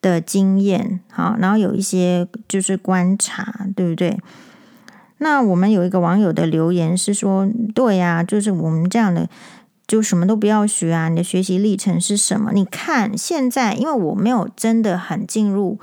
[0.00, 4.16] 的经验，好，然后有一些就是观察，对不对？
[5.18, 9.28] 那我们有一个网友的留言是说：“对呀，就是我们这样的，
[9.86, 11.09] 就什么都不要学啊！
[11.09, 12.52] 你的学习历程是什么？
[12.52, 15.78] 你看现在，因为我没有真的很进入，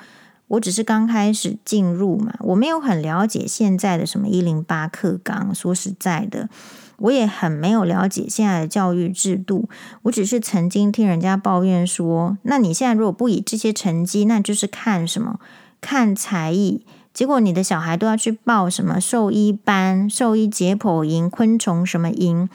[0.52, 5.56] 我只是刚开始进入嘛，我没有很了解现在的什么一零八课纲。
[5.56, 6.50] 说实在的，
[6.98, 9.70] 我也很没有了解现在的教育制度。
[10.04, 15.40] 我只是曾经听人家抱怨说，那你现在如果不以这些成绩，那就是看什么？
[15.80, 22.50] 看才艺。”结果你的小孩都要去报什么兽医班、兽医解剖营、昆虫什么营，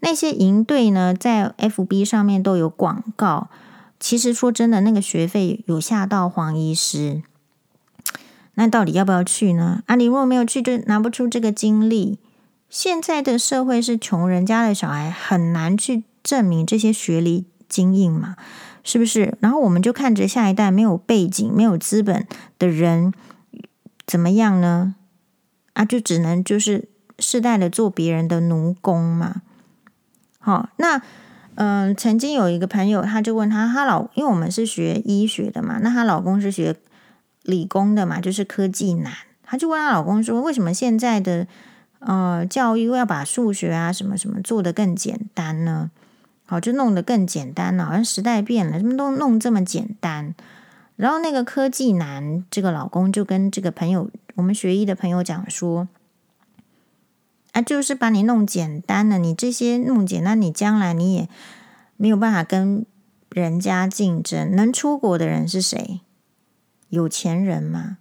[0.00, 3.48] 那些营队呢，在 FB 上面都有广告。
[3.98, 7.22] 其实说真的，那个学费有吓到黄医师。
[8.54, 9.82] 那到底要不要去呢？
[9.86, 12.18] 啊，你如果没有去，就拿不出这个经历。
[12.68, 18.36] 现在的社会是穷人家的小孩，很难去证明这些学历精英嘛，
[18.82, 19.36] 是不是？
[19.40, 22.26] 然后我们就看着下一代没有背景、没有资本
[22.58, 23.12] 的人。
[24.06, 24.94] 怎么样呢？
[25.74, 26.88] 啊，就只能就是
[27.18, 29.42] 世代的做别人的奴工嘛。
[30.38, 31.00] 好，那
[31.54, 36.74] 嗯、曾经有一个朋友，他就问他，他老因为我们是学医学的嘛，那她老公是学
[37.42, 39.12] 理工的嘛，就是科技男，
[39.42, 41.46] 他就问他老公说，为什么现在的
[41.98, 45.90] 呃教育要把数学啊什么什么做得更简单呢？
[46.44, 50.34] 好，就弄得更简单了，好像时代变了，什么都弄这么简单。
[50.96, 55.88] 然后那个科技男这个老公就跟这个朋友，我们学医的朋友讲说，
[57.52, 61.28] 啊，就是把你弄简单了，你这些弄简单，你将来你也
[61.96, 62.84] 没有办法跟
[63.30, 64.54] 人家竞争。
[64.54, 66.00] 能出国的人是谁？
[66.92, 67.98] 有钱人嘛。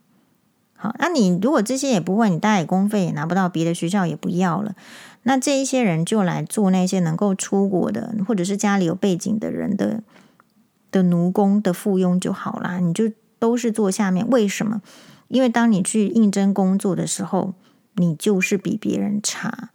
[0.76, 4.76] 好，那你如果这些也不会，你大概公费也拿不到，别的学校也不要了。
[5.24, 10.04] 那这一些人就来做那些能够出国的，或者是家里有背景的人的。
[10.92, 14.30] 的奴工的附庸就好啦，你就都是做下面。
[14.30, 14.82] 为什么？
[15.30, 17.54] 因为当你去应征工作的时候，
[17.94, 19.70] 你就是比别人差。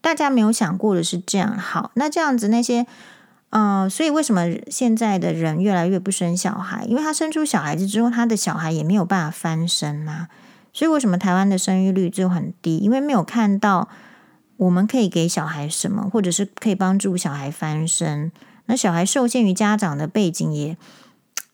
[0.00, 1.54] 大家没有想过的是这样。
[1.54, 2.86] 好，那这样子那些，
[3.50, 6.84] 呃，所以为什么现在的人越来越不生小孩？
[6.84, 10.28] 因为他生出小孩子之后，他的小孩也没有办法翻身嘛。
[10.72, 12.78] 所以为什么台湾的生育率就很低？
[12.78, 13.88] 因为没有看到
[14.56, 18.30] 我们可以给小孩什么，或者是可以帮助小孩翻身。
[18.66, 20.76] 那小孩受限于家长的背景也，也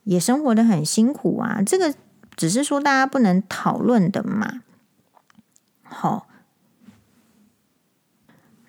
[0.04, 1.62] 也生活得很辛苦啊。
[1.64, 1.94] 这个
[2.36, 4.60] 只是说大家不能讨论的嘛。
[5.82, 6.25] 好。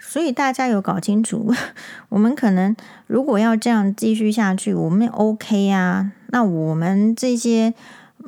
[0.07, 1.53] 所以大家有搞清楚，
[2.07, 2.73] 我们可能
[3.07, 6.13] 如果要这样继续下去，我们 OK 啊？
[6.27, 7.73] 那我们这些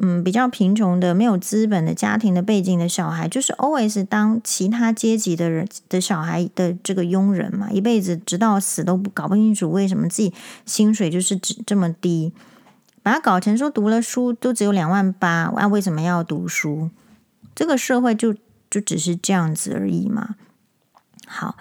[0.01, 10.34] 嗯比较贫穷的、没有资本的家庭的背景的小孩，就是 always 当其他阶级的人的小孩的这个佣人嘛，一辈子直到死都不搞不清楚为什么自己
[10.65, 12.34] 薪水就是只这么低，
[13.01, 16.89] 把它搞成说读了书都只有两万八，啊为什么要读书？
[17.55, 18.36] 这个社会就
[18.69, 20.36] 就只是这样子而已嘛。
[21.32, 21.55] 好，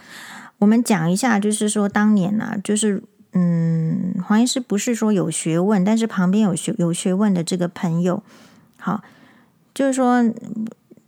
[0.61, 3.03] 我们讲一下，就是说当年呢、啊，就是
[3.35, 8.23] 嗯，黄医师不是说有学问，但是旁边有学有学问的这个朋友，
[8.79, 9.03] 好，
[9.75, 10.25] 就是说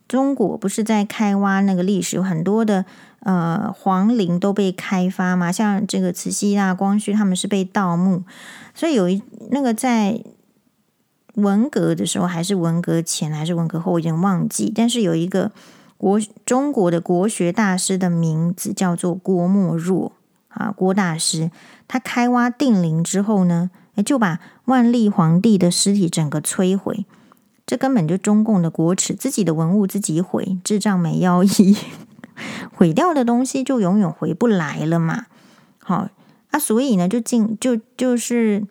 [0.06, 2.84] 中国不是在开挖那个历史，有很多的
[3.20, 8.24] 呃皇陵都被开发嘛，像这个慈禧啊、光绪他们是被盗墓，
[8.74, 10.22] 所以有一那个在
[11.36, 15.50] 文革的时候，还是文革前，还是文革后，我已经忘记，但是有一个。
[16.00, 20.12] 国中国的国学大师的名字叫做郭沫若
[20.48, 21.50] 啊，郭大师，
[21.86, 23.70] 他开挖定陵之后呢，
[24.02, 27.04] 就把万历皇帝的尸体整个摧毁，
[27.66, 31.76] 这根本就中共的国耻，自己的文物自己毁，智障没腰衣，
[32.72, 35.26] 毁掉的东西就永远回不来了嘛。
[35.80, 36.08] 好
[36.50, 38.66] 啊，所以呢，就尽就就是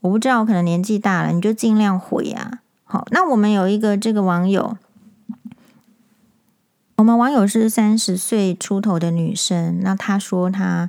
[0.00, 2.58] 我不知道，可能年纪大了，你就尽量毁啊。
[2.82, 4.76] 好，那我们有一个这个网友。
[7.02, 10.88] 我们网友是三十岁出头的女生，那她说她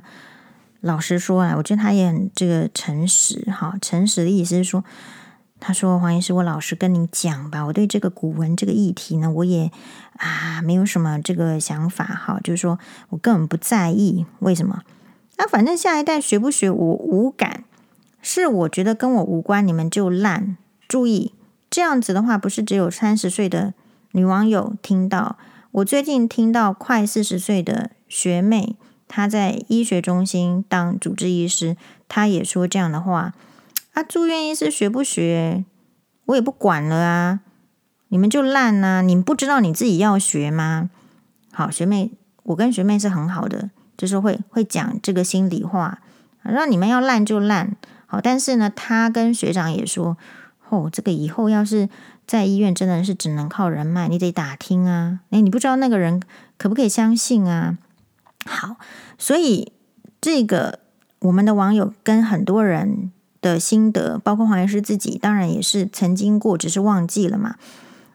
[0.80, 3.74] 老实说啊，我觉得她也很这个诚实哈。
[3.82, 4.84] 诚实的意思是说，
[5.58, 9.72] 她说黄医师，我老实跟你讲吧，我对这个古文这个议题呢，我也
[10.18, 14.82] 啊没有什么这个想法哈，就是说我根本不在意，为什么？
[15.38, 17.64] 那反正下一代学不学我无感，
[18.22, 20.56] 是我觉得跟我无关，你们就烂。
[20.86, 21.34] 注意
[21.68, 23.74] 这样子的话，不是只有三十岁的
[24.12, 25.36] 女网友听到。
[25.74, 28.76] 我最近听到快四十岁的学妹，
[29.08, 33.34] 她在医学中心当主治医师，她也说这样的话：
[33.94, 35.64] 啊，住院医师学不学，
[36.26, 37.40] 我也不管了啊，
[38.06, 39.02] 你们就烂啊！
[39.02, 40.90] 你不知道你自己要学吗？
[41.50, 42.12] 好，学妹，
[42.44, 45.98] 我跟学妹是很好的，就是会会讲这个心里话，
[46.44, 47.76] 让你们要烂就烂。
[48.06, 50.16] 好，但是呢，她跟学长也说，
[50.68, 51.88] 哦，这个以后要是。
[52.26, 55.20] 在医院真的是只能靠人脉，你得打听啊。
[55.30, 56.22] 诶，你不知道那个人
[56.56, 57.78] 可不可以相信啊？
[58.46, 58.76] 好，
[59.18, 59.72] 所以
[60.20, 60.78] 这个
[61.20, 67.56] 我们的网友跟很多人的心得，包括黄医师自己，当然也是曾经过，只是忘记了嘛。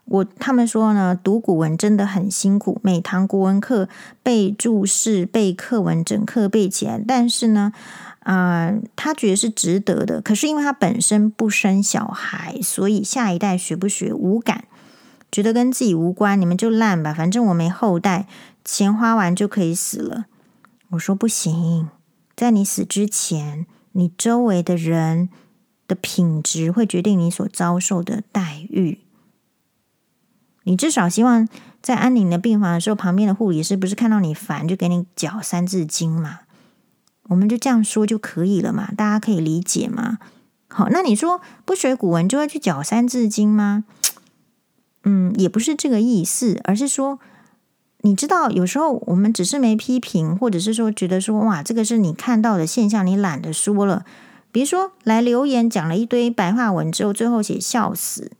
[0.06, 3.88] 我他们说呢，读古文真的很辛苦，每堂国文课
[4.22, 7.72] 背注释、背课文，整课背起来，但是呢。
[8.20, 14.64] 啊、他觉得是值得的，可是因为他本身不生小孩，所以下一代学不学无感，
[15.32, 18.26] 觉得跟自己无关，你们就烂吧，反正我没后代，
[18.64, 20.26] 钱花完就可以死了。
[20.90, 21.88] 我说不行，
[22.36, 25.30] 在你死之前，你周围的人
[25.88, 29.00] 的品质会决定你所遭受的待遇。
[30.64, 31.48] 你至少希望
[31.80, 36.40] 在安宁的病房的时候，旁边的护理师不是看到你烦就给你缴三字经嘛？
[37.30, 38.90] 我们就这样说就可以了嘛？
[38.96, 40.18] 大家可以理解吗？
[40.68, 43.84] 好，那你说不学古文就会去缴三字经吗？
[45.02, 47.18] 嗯，也不是这个意思，而是说，
[48.02, 54.04] 你知道，有时候我们只是没批评，或者是说觉得说，哇，这个是你看到的现象，你懒得说了。
[54.52, 58.32] 比如说来留言讲了一堆白话文之后，最后写笑死，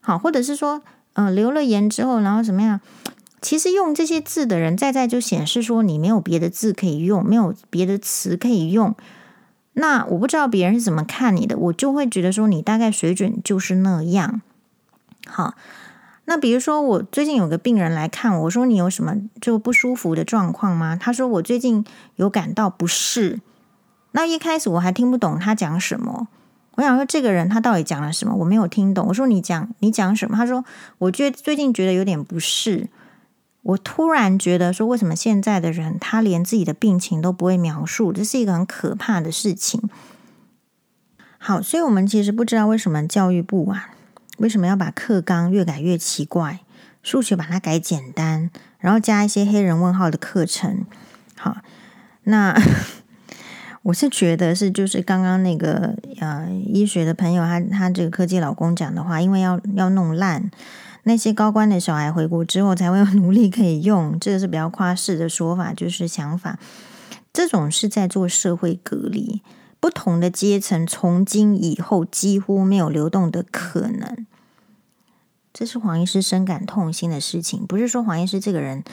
[0.00, 2.80] 好，或者是说，嗯、留了言之后，然后怎么样？
[3.42, 8.94] 其实用这些字的人，在在就显示说你没有别的字可以用，没有别的词可以用。
[9.74, 14.40] 那我不知道别人是怎么看你的，我就会觉得说你大概水准就是那样。
[15.26, 15.54] 好，
[16.26, 20.94] 那比如说我最近有个病人来看我，我说你有什么就不舒服的状况吗？
[20.94, 21.84] 他说我最近
[22.16, 23.40] 有感到不适。
[24.12, 26.28] 那一开始我还听不懂他讲什么，
[26.76, 29.08] 我想说这个人他到底讲了什么，我没有听懂。
[29.08, 30.36] 我说你讲你讲什么？
[30.36, 30.64] 他说
[30.98, 32.88] 我觉最近觉得有点不适。
[33.62, 38.12] 我突然觉得说，为什么现在的人他连自己的病情都不会描述？
[38.12, 39.88] 这是一个很可怕的事情。
[41.38, 43.90] 好，所以我们其实不知道为什么教育部啊，
[44.38, 46.60] 为什么要把课纲越改越奇怪，
[47.02, 50.84] 数学把它改简单，然后加一些黑人问号的课程。
[51.36, 51.58] 好，
[52.24, 52.56] 那
[53.82, 60.50] 我是觉得是就是刚刚那个呃医学的朋友他他这个科技老公讲的话，因为要要弄烂
[61.04, 66.58] 那些高官的小孩回国之后才会有 奴隶可以用，这个是比较夸饰的说法，就是想法。
[67.32, 69.42] 这种是在做社会隔离，
[69.80, 74.26] 不同的阶层从今以后几乎没有流动的可能。
[75.52, 77.66] 这是黄医师深感痛心的事情。
[77.66, 78.84] 不是说黄医师这个人，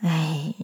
[0.00, 0.54] 哎，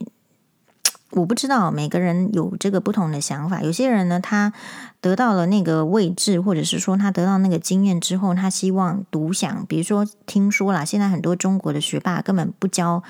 [1.15, 3.61] 我不知道每个人有这个不同的想法。
[3.61, 4.51] 有些人呢，他
[4.99, 9.65] 得到了那个位置，或者是说他得到那个经验之后，他希望独享。
[9.67, 13.01] 比如说，听说啦，现在很多中国的学霸根本不教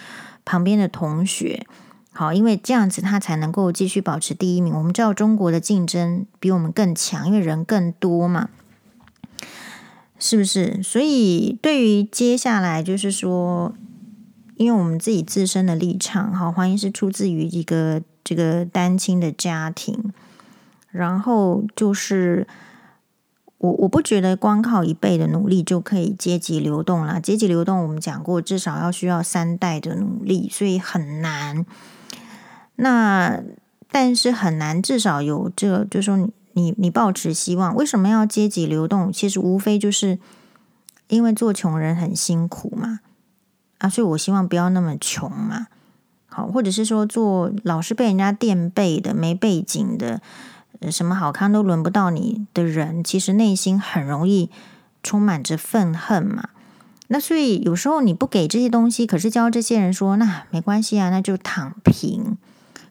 [0.46, 1.66] 旁边的同学。
[2.14, 4.74] 好，因为这样子他才能够继续保持第一名。
[4.74, 8.50] 我们知道中国的竞争比我们更强，因为人更多嘛，
[10.18, 10.82] 是不是？
[10.82, 13.74] 所以对于接下来就是说，
[14.56, 20.14] 因为我们自己自身的立场，哈，黄医师出自于一个这个单亲的家庭，
[20.92, 22.48] 然后就是
[23.58, 27.20] 我我不觉得光靠一辈的努力就可以阶级流动了。
[27.20, 31.66] 阶级流动我们讲过，至少要需要三代的努力，所以很难。
[32.78, 33.42] 那
[33.90, 39.12] 但是很难，至少有这个，就说你你你抱持希望，为什么要阶级流动？
[39.12, 40.20] 其实无非就是
[41.08, 43.00] 因为做穷人很辛苦嘛，
[43.78, 45.68] 啊，所以我希望不要那么穷嘛，
[46.28, 50.22] 好，或者是说做老是被人家垫背的、没背景的，
[50.92, 54.50] 什么好康都轮不到你的人，其实内心很容易
[55.04, 56.50] 充满着愤恨嘛。
[57.08, 62.38] 那所以有时候你不给这些东西，可是教这些人说，那没关系啊，那就躺平。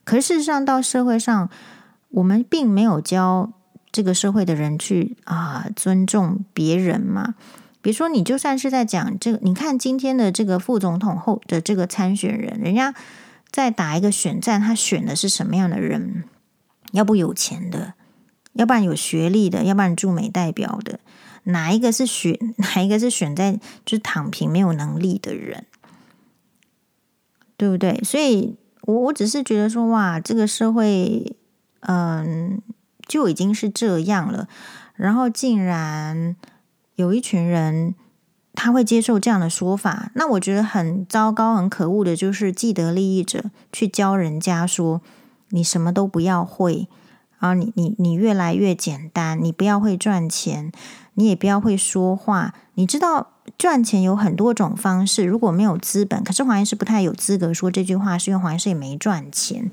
[0.05, 1.49] 可是事实上，到社会上，
[2.11, 3.53] 我们并没有教
[3.91, 7.35] 这个社会的人去啊尊重别人嘛。
[7.85, 12.95] 比如说，你就算是在讲这个，你看今天的这个副总统后的这个参选人，人家
[13.51, 16.25] 在打一个选战，他选的是什么样的人？
[16.93, 17.93] 要不有钱的，
[18.55, 20.99] 要不然有学历的，要不然驻美代表的，
[21.43, 22.39] 哪一个是选？
[22.57, 25.67] 哪一个是选在就是躺平没有能力的人？
[27.59, 28.01] 对不对？
[28.03, 28.57] 所以。
[28.87, 31.35] 我我只是觉得说，哇，这个社会，
[31.81, 32.61] 嗯，
[33.07, 34.47] 就已经是这样了，
[34.95, 36.37] 然后竟然
[36.97, 37.95] 有一群人
[38.55, 45.01] 他会接受这样的说法，那我觉得很糟糕、很可恶的，就是既得利益者去教人家说，
[45.51, 46.89] 你什么都不要会，
[47.39, 50.71] 然后你你你越来越简单，你不要会赚钱，
[51.15, 53.31] 你也不要会说话，你知道。
[53.59, 59.71] 赚钱有很多种方式，如果没有资本，可是黄医师不太有资格说这句话，是因为黄医师也没赚钱，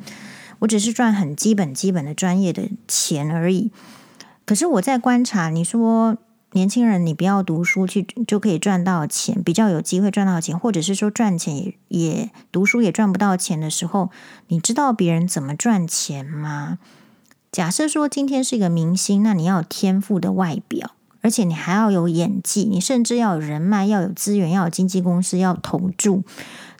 [0.60, 3.72] 我只是赚很基本、基本的专业的钱而已。
[4.46, 6.18] 可是我在观察，你说
[6.52, 14.10] 年轻人，你不要读书去就可以赚到钱，比较有机会赚到钱，或者是说赚钱也也读书也赚不到钱的时候，
[14.48, 16.80] 你知道别人怎么赚钱吗？
[17.52, 20.92] 假设说今天是一个明星，那你要有天赋的外表。
[21.24, 26.24] 而且你还要有演技，你甚至要有人脉，要有资源，要有经纪公司，要投注，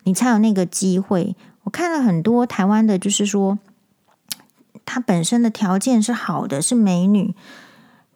[0.02, 1.36] 你才有那个机会。
[1.62, 3.60] 我看了很多台湾的，就是说，
[4.84, 7.36] 她本身的条件是好的，是美女，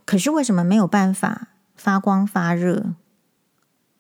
[0.07, 2.95] 可是为什么没有办法发光发热？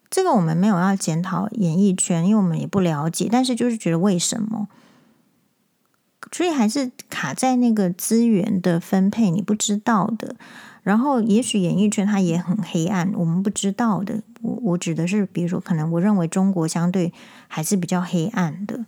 [0.08, 4.68] 这个我们没有要检讨演艺圈，因为我们也不了解，但是就是觉得为什么？
[6.32, 10.36] 所以还是卡在那个资源的分配，你不知道的。
[10.82, 14.22] 然后，也许演艺圈它也很黑暗，我们不知道的。
[14.42, 17.12] 我我指的是，比如说，可能我认为中国相对
[17.48, 18.84] 还是比较黑暗的。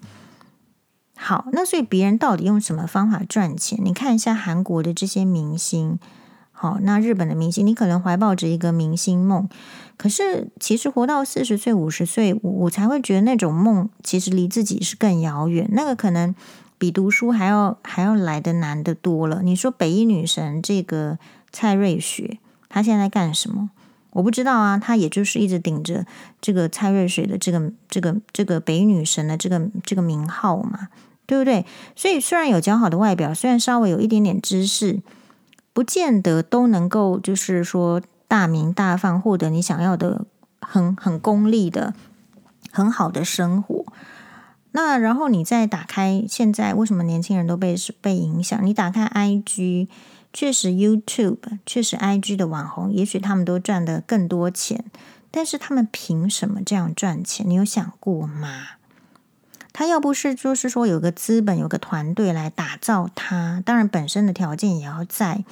[1.17, 3.81] 好，那所以别人到底用什么方法赚钱？
[3.83, 5.99] 你看一下韩国的这些明星，
[6.59, 9.49] 好，那日本的明星，你可能怀抱着一个明星梦，
[9.97, 15.69] 可是其实活到四十岁、五十岁，我才会觉得那种梦其实离自己是更遥远。
[15.73, 16.35] 那个可能
[16.77, 19.43] 比读书还要还要来的难得多了。
[19.43, 21.19] 你说北一女神这个。
[21.51, 22.39] 蔡瑞雪，
[22.69, 23.71] 她现在干什么？
[24.11, 24.77] 我不知道啊。
[24.77, 26.05] 她也就是一直顶着
[26.43, 30.89] 这个蔡瑞雪的这个、这个、这个北女神的这个、这个名号嘛，
[31.25, 31.65] 对不对？
[31.97, 35.01] 所以虽然有姣好的外表，虽然稍微有一点点知识，
[35.79, 40.27] 不见得都能够就是说大名大放，获得你想要的
[40.61, 41.95] 很很功利的
[42.73, 43.85] 很好的生活。
[44.73, 48.59] 那然后你再打开，现在为什么年轻人都被被影响？
[48.67, 49.87] 你打开 IG。
[50.33, 54.85] 确实，YouTube 确实，IG 的网红，也许他们都赚得更多钱，
[55.31, 57.49] 但是他们凭什么这样赚钱？
[57.49, 58.78] 你有想过吗？
[59.79, 65.45] 他要不是就是说有个资本、有个团队来打造他，当然本身的条件也要在。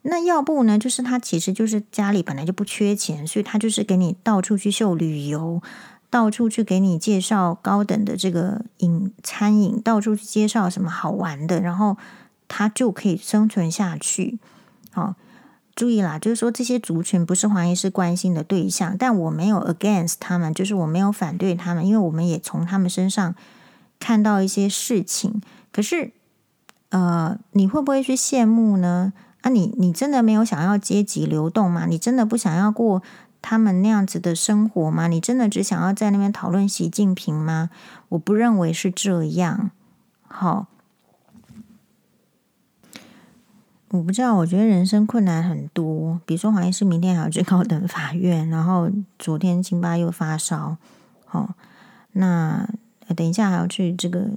[0.00, 0.78] 那要不呢？
[0.78, 5.60] 就是他其实就是家里本来就不缺钱，所以他就是给你到处去秀旅游，
[6.08, 11.98] 到处去给你介绍高等的这个饮餐饮，到处去介绍什么好玩的，然后
[12.48, 14.38] 他就可以生存下去。
[14.92, 15.14] 好，
[15.76, 23.34] 注意啦，就是说这些族群不是黄医师关心的对象，但我没有 against 他们，就是我没有反对他们，因为我们也从他们身上
[24.00, 25.42] 看到一些事情。
[25.70, 26.12] 可是，
[26.88, 29.12] 呃，你会不会去羡慕呢？
[29.42, 31.84] 啊你，你真的没有想要阶级流动吗？
[31.84, 33.02] 你真的不想要过
[33.42, 35.06] 他们那样子的生活吗？
[35.06, 37.68] 你真的只想要在那边讨论习近平吗？
[38.08, 39.70] 我不认为是这样。
[40.26, 40.66] 好，
[43.96, 46.20] 我不知道，我觉得人生困难很多。
[46.26, 50.76] 比如说黄医师明天还要去 高等法院，然后昨天辛巴又发烧，
[51.24, 51.54] 好，
[52.12, 52.68] 那
[53.16, 54.28] 等一下还要去这个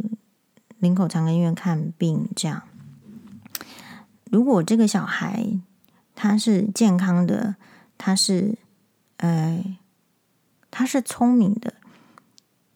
[0.79, 2.63] 林口长庚医院看病，这样。
[4.31, 5.45] 如果这个小孩
[6.15, 7.55] 他是健康的，
[7.97, 8.55] 他是
[9.17, 9.63] 呃，
[10.69, 11.73] 他是聪明的，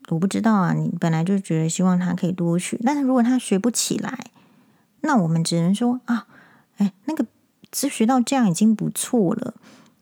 [0.09, 0.73] 我不知道啊。
[0.73, 4.17] 你本来就觉得希望他可以多学，但是如果他学不起来，
[5.01, 6.25] 那我们只能说啊，
[6.77, 7.25] 哎，那个
[7.71, 9.53] 只学到这样已经不错了。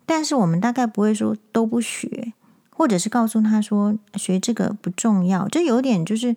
[0.06, 2.34] 但是我们大概不会说都不学，
[2.70, 6.36] 或者是告诉他说学这个不重要，就有点就是。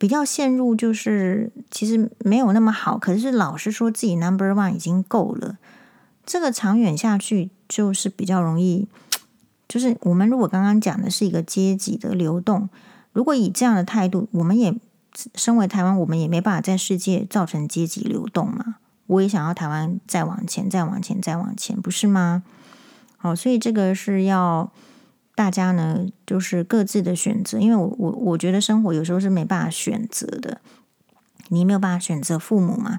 [0.00, 5.58] 比较陷入就是其实没有那么好，可是老是说自己 number one 已经够了，
[6.24, 8.86] 这个长远下去就是比较容易。
[9.68, 12.68] 就是我们如果刚刚讲的是一个阶级的流动，
[13.12, 14.72] 如果以这样的态度，我们也
[15.34, 18.76] 身为台湾，我们也没办法在世界造成阶级流动嘛。
[19.08, 22.44] 我也想要台湾再往前，再往前，再往前，不是吗？
[23.16, 24.72] 好，所以这个是要。
[25.34, 30.60] 大家呢，就是各自的选择，因为我我我觉得生活有时候是没办法选择的，
[31.50, 32.98] 你没有办法选择父母嘛，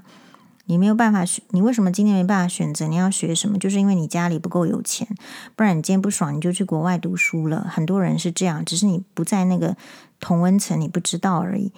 [0.64, 3.58] 你没有办法选，你为什么今天没办法选择你要学什么？
[3.58, 5.06] 就是因为你家里不够有钱，
[5.54, 7.66] 不然你今天不爽你就去国外读书了。
[7.70, 9.76] 很多人是这样，只是你不在那个
[10.18, 11.70] 同温层，你不知道而已。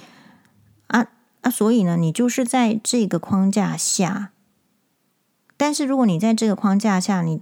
[0.86, 1.08] 啊
[1.42, 4.32] 啊，所以呢，你就是在这个框架下，
[5.56, 7.40] 但是如果你在这个框架下，你。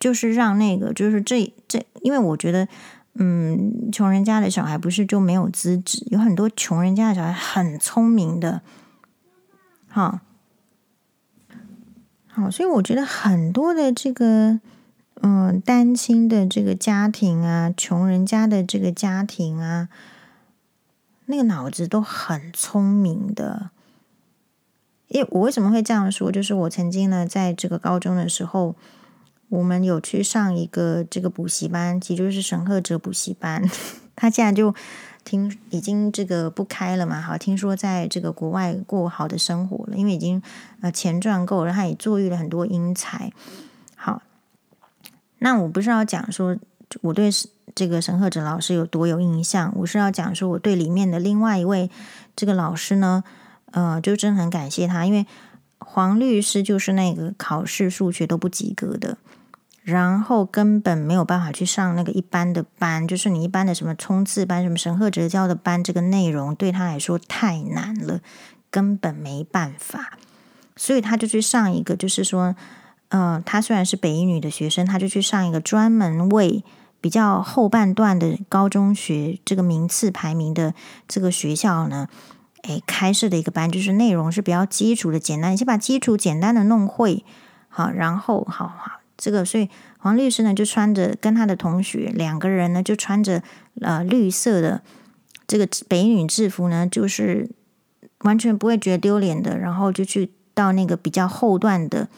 [0.00, 2.68] 就是让那个，就是这这，因为我觉得，
[3.14, 8.60] 嗯，穷人家的小孩不是就没有资质，有很多穷人家的小孩很聪明的，
[9.88, 10.20] 好，
[12.26, 14.60] 好，所以我觉得很多的这个，
[15.22, 19.88] 嗯，单亲的这个家庭啊，穷人家的这个家庭啊，
[21.26, 23.70] 那个脑子都很聪明的。
[25.08, 26.32] 因为我为什么会这样说？
[26.32, 28.74] 就是我曾经呢，在这个高中的时候。
[29.50, 33.62] 我们有去上一个这个补习班，其实就是沈赫哲补习班。
[34.16, 34.74] 他现在就
[35.22, 40.42] 听已经这个不开了嘛，好，听说在这个国外过好的生活了，因为已经
[40.80, 43.30] 呃钱赚够了，他也坐育了很多英才。
[43.94, 44.22] 好，
[45.38, 46.56] 那我不是要讲说
[47.02, 47.30] 我对
[47.74, 51.90] 这个沈赫哲老师有多有印象，我是要讲说我对里面的另外一位
[52.36, 53.24] 这个老师呢，
[53.72, 55.26] 呃，就真的很感谢他，因为
[55.78, 59.18] 黄律师就是那个考试数学都不及格的。
[59.82, 68.20] 然后根本没有办法去上那个一般的班，就是你一般的什么冲刺班、什么沈赫哲教的班，这个内容对他来说太难了，
[68.70, 70.16] 根本没办法。
[70.74, 72.56] 所以他就去上一个，就是说，
[73.10, 76.64] 嗯、呃，他虽然是北一女的学生，他就去上一个专门为
[77.04, 80.72] 比较后半段的高中学这个名次排名的
[81.06, 82.08] 这个学校呢，
[82.62, 87.22] 诶，开设的一个班，就是内容是比较基础的、简单，你先把基础简单的弄会，
[87.68, 89.02] 好，然后好好。
[89.18, 93.42] 这个，所以黄律师呢就穿着跟他的同学两个人呢就穿着
[93.82, 94.80] 呃绿色的
[95.46, 97.50] 这个北女制服呢，就是
[98.20, 102.08] 完全不会觉得丢脸的，然后就去到那个比较后段的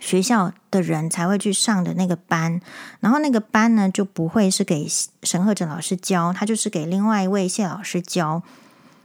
[0.00, 2.60] 学校的人才会去上的那个班，
[3.00, 4.86] 然后那个班呢就不会是给
[5.22, 8.42] 沈赫哲老师教，他就是给另外一位谢老师教。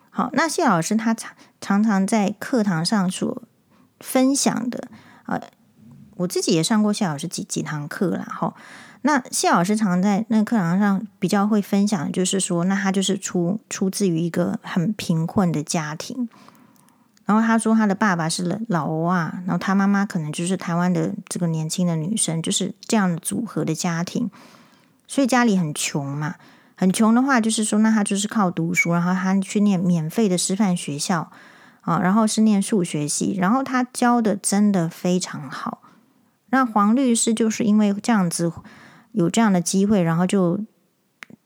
[0.10, 3.42] 好，那谢老师他常常常在课堂上所
[4.00, 4.88] 分享的
[5.26, 5.42] 呃。
[6.16, 8.56] 我自己也上过谢老师几几堂课然后。
[9.04, 16.28] 那谢老师常在那课堂上比较会分享，就是说，那他就是出出自于一个很贫困的家庭，
[17.28, 24.32] 然后他说他的爸爸是老欧啊，然后他妈妈可能就是台湾的这个年轻的女生，就是这样组合的家庭，
[25.08, 26.36] 所以家里很穷嘛，
[26.76, 31.30] 很穷的话，就是说，那他就是靠读书，然后他去念免费的师范学校
[31.82, 35.82] 啊，然后是念数学系，然后他教的真的非常好。
[36.50, 38.50] 那黄律师就是因为这样子
[39.12, 40.62] 有这样的机会，然后就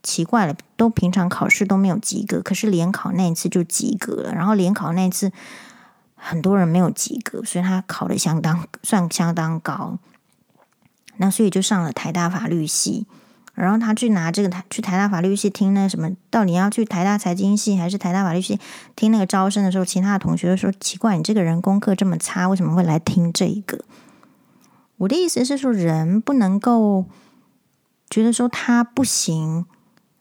[0.03, 4.31] 奇怪了，都平常考试都没有及格，可是联考那一次就及格了。
[4.31, 5.31] 然后联考那一次
[6.23, 9.97] 很多人没有及格，所以他考的相当 算相当高。
[11.17, 13.05] 那所以就上了台大法律系，
[13.53, 18.59] 然后他去拿这个台去台大法律系听那什么，到底要去台大财经系还是台大法律系
[18.95, 23.83] 听那个招生的时候，其他的同学就说奇怪，你这个人功课这么差，为什么会来听这一个？
[24.97, 27.05] 我的意思是说，人不能够
[28.09, 29.65] 觉得说他不行，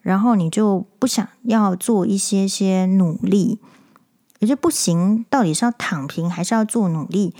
[0.01, 3.59] 然后你就不想要做一些些努力，
[4.41, 7.35] 也就不行，到底是要躺平还是要做努力？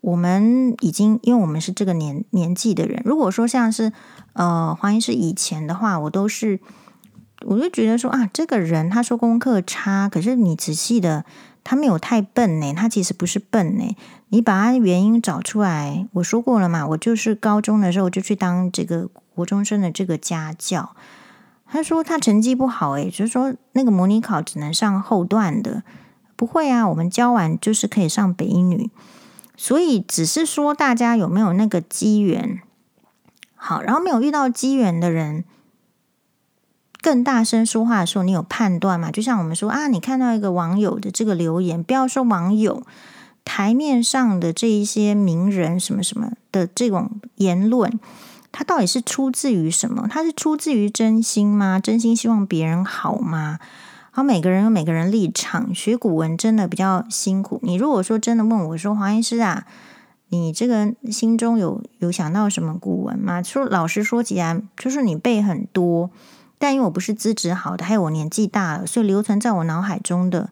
[0.00, 3.02] 我们已经，因为我们是这个年年纪的人。
[3.04, 3.92] 如果说像是
[4.32, 6.58] 呃黄医师以前的话，我都是，
[7.44, 11.26] 我就觉得说啊，这个人他说功课差，可是你仔细的，
[11.62, 13.94] 他没有太笨呢，他其实不是笨呢。
[14.30, 20.96] 你把他原因找出来，我说过了嘛，我就是高中的时候就去当这个国中生的这个家教。
[21.66, 25.82] 他说他成绩不好，诶，就是说那个模拟考只能上后段的，
[26.40, 28.88] 不会啊，我们教完就是可以上北一女。
[29.58, 32.62] 所以只是说，大家有没有那个机缘？
[33.54, 35.44] 好，然后没有遇到机缘的人，
[37.02, 39.10] 更大声说话的时候，你有判断吗？
[39.10, 42.86] 就像我们说啊，你看到一个网友的这个留言，不要说网友，
[43.44, 48.00] 台面上的这一些名人什么什么的这种言论，
[48.50, 50.08] 他到底是出自于什么？
[50.08, 51.78] 他是出自于真心吗？
[51.78, 53.58] 真心希望别人好吗？
[54.12, 55.72] 好，每个人有每个人立场。
[55.72, 57.60] 学古文真的比较辛苦。
[57.62, 59.64] 你如果说真的问我说，黄医师啊，
[60.30, 63.40] 你这个心中有有想到什么古文吗？
[63.40, 66.10] 说老实说起来，就是你背很多，
[66.58, 70.50] 但因为我不是资质好的，还有我年纪大了，所以留存在我脑海中的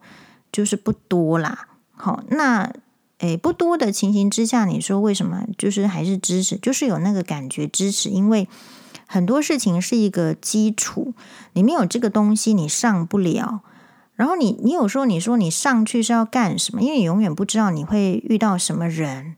[0.53, 1.67] 就是不多啦。
[1.91, 2.73] 好，那
[3.19, 6.57] 诶不多的情形之下，你说为什么就是还是支持？
[6.57, 8.47] 就是有那个感觉支持，因为。
[9.11, 11.15] 很多事情是一个基础，
[11.55, 13.63] 你没有这个东西，你上不了。
[14.15, 16.83] 然后你，你有时候你说你上去是要干什么？
[16.83, 19.37] 因为你永远不知道你会遇到什么人。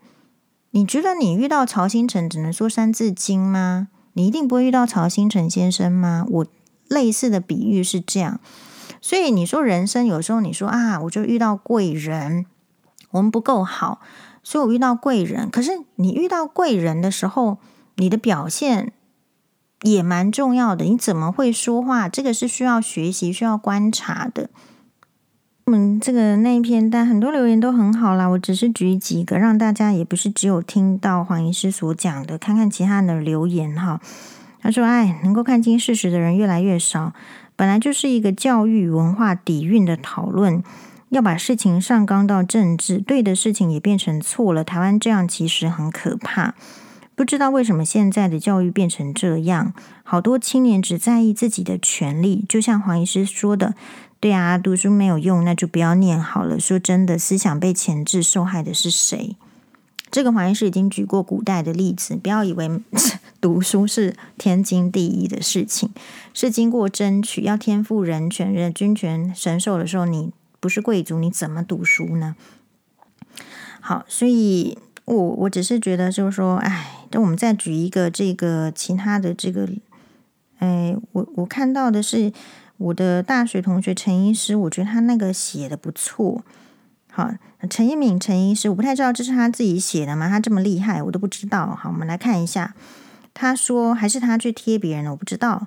[0.73, 3.87] 你觉得你遇到曹兴诚只能说三字经吗？
[4.15, 6.27] 你一定不会遇到曹兴诚先生吗？
[6.29, 6.47] 我
[6.89, 8.41] 类似的比喻是这样。
[9.01, 12.45] 所以你说人生有时候你说啊，我就遇到贵人，
[13.13, 14.01] 我们不够好，
[14.43, 15.49] 所以我遇到贵人。
[15.49, 17.59] 可是你遇到贵人的时候，
[17.95, 18.93] 你的表现。
[19.83, 22.09] 也蛮重要的，你怎么会说话？
[22.09, 24.51] 这个是需要学习、需要观察的。
[25.67, 28.27] 嗯，这个那一篇，但很多留言都很好啦。
[28.27, 34.01] 我只是举几个，让大家也不是只有听到黄医师所讲的，看看其他人的留言哈。
[34.61, 37.15] 他说：“哎，能够看清事实的人越来越少，
[37.57, 40.63] 本来就是一个教育文化底蕴的讨论，
[41.09, 44.63] 要把事情上纲到政治，对的事情也变成错了。
[44.65, 46.55] 台湾这样其实很可怕。”
[47.21, 53.75] 不知道为什么现在的教育变成这样，好多青年只在意自己的权利，就像黄医师说的，
[54.19, 56.59] 对啊，读书没有用，那就不要念好了。
[56.59, 59.37] 说真的，思想被钳制，受害的是谁？
[60.11, 62.81] 这个黄医师已经举过古代的例子，不要以为
[63.39, 65.91] 读书是天经地义的事情，
[66.33, 72.35] 是经过争取，要天赋人权、人君权神授的时候，你不是贵族，你怎么读书呢？
[73.83, 74.79] 好，所以。
[75.15, 79.69] 我我只是觉得，就是说，哎，等我们再举一个这个其他的这个，
[80.59, 82.33] 哎，我我看到的是
[82.77, 86.43] 我的大学同学陈医师，我觉得他那个写的不错。
[87.13, 87.29] 好，
[87.69, 90.29] 陈一敏陈医师，我不太知道这是他自己写的吗？
[90.29, 91.75] 他这么厉害，我都不知道。
[91.75, 92.75] 好，我们来看一下，
[93.35, 95.67] 他说还是他去贴别人的，我不知道。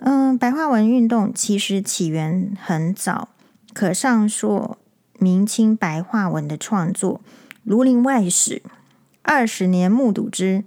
[0.00, 3.28] 嗯，白话文运动其实起源很早，
[3.74, 4.78] 可上溯
[5.18, 7.20] 明清白话文的创作。
[7.64, 8.62] 《儒林外史》
[9.22, 10.64] 二十年目睹之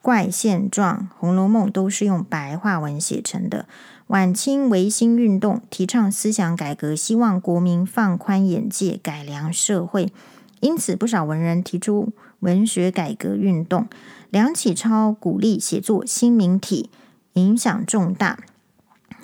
[0.00, 3.66] 怪现状，《红楼梦》都是用白话文写成的。
[4.08, 10.12] 晚清维新运动提倡思想改革，希望国民放宽眼界，改良社会，
[10.60, 13.86] 因此不少文人提出文学改革运动。
[14.30, 16.90] 梁启超鼓励写作新民体，
[17.34, 18.40] 影响重大。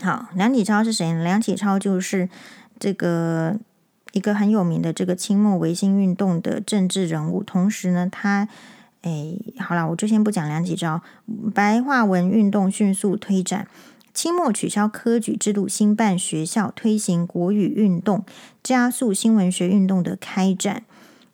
[0.00, 1.12] 好，梁启超是谁？
[1.22, 2.28] 梁启超就是
[2.78, 3.58] 这个。
[4.12, 8.48] 一个很有名的这个清末维新运动的政治人物，同时呢，他，
[9.02, 11.02] 哎，好了，我就先不讲梁启超。
[11.54, 13.68] 白话文运动迅速推展，
[14.14, 18.24] 清末取消科举制度，兴办学校，推行国语运动，
[18.62, 20.84] 加速新文学运动的开展。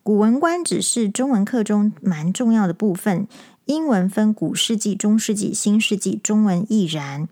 [0.02, 3.26] 古文观止是中文课中蛮重要的部分，
[3.64, 7.26] 英文分古世纪、中世纪、新世纪，中文亦然。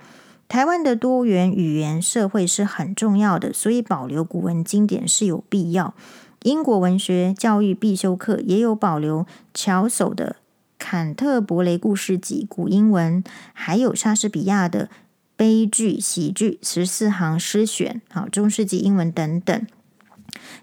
[0.49, 5.95] 台湾的多元语言社会是很重要的，所以保留古文经典是有必要。
[6.43, 9.25] 英国文学教育必修课也有保留
[9.55, 10.37] 乔叟的
[10.79, 13.23] 《坎特伯雷故事集》古英文，
[13.53, 14.91] 还有莎士比亚的
[15.37, 19.67] 悲剧、喜剧十四行诗选，好，中世纪英文等等。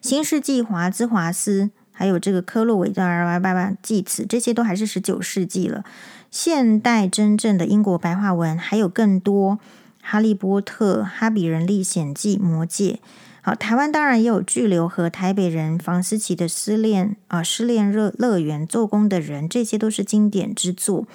[0.01, 5.83] 新世纪华兹华斯，还有这个科洛韦的巴巴济慈，这些都还是十九世纪了。
[6.31, 9.53] 现代真正的英国白话文还有更多，
[10.01, 12.99] 《哈利波特》《哈比人历险记》《魔戒》。
[13.41, 21.07] 好，台湾当然也有巨流和台北人房思琪的失恋啊，失恋乐乐园做工的人，这些都是经典之作。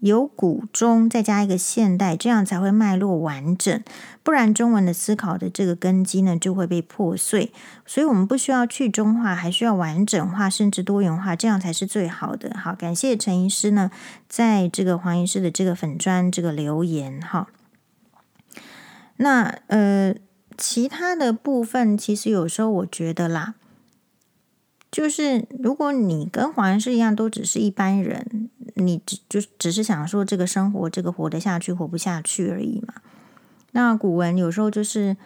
[0.00, 3.82] 有古中再加一个现代，这样才会脉络完整。
[4.22, 7.52] 不然中文的思考的这个根基呢，就会被破碎。
[7.84, 12.56] 所以我们不需要去中化，还需要完整化，甚至多元化，这样才是最好的。
[12.56, 13.90] 好，感谢陈医师呢，
[14.28, 17.48] 在这个黄医师的这个粉专这个留言哈。
[19.16, 20.14] 那呃，
[20.56, 23.54] 其他的部分其实有时候我觉得啦。
[24.90, 28.48] 就是如果你跟黄医师一样，都只是一般人，
[28.78, 32.94] 你只就只是想说这个生活，这个活得下去，活不下去而已嘛。
[33.72, 35.16] 那古文有时候就是，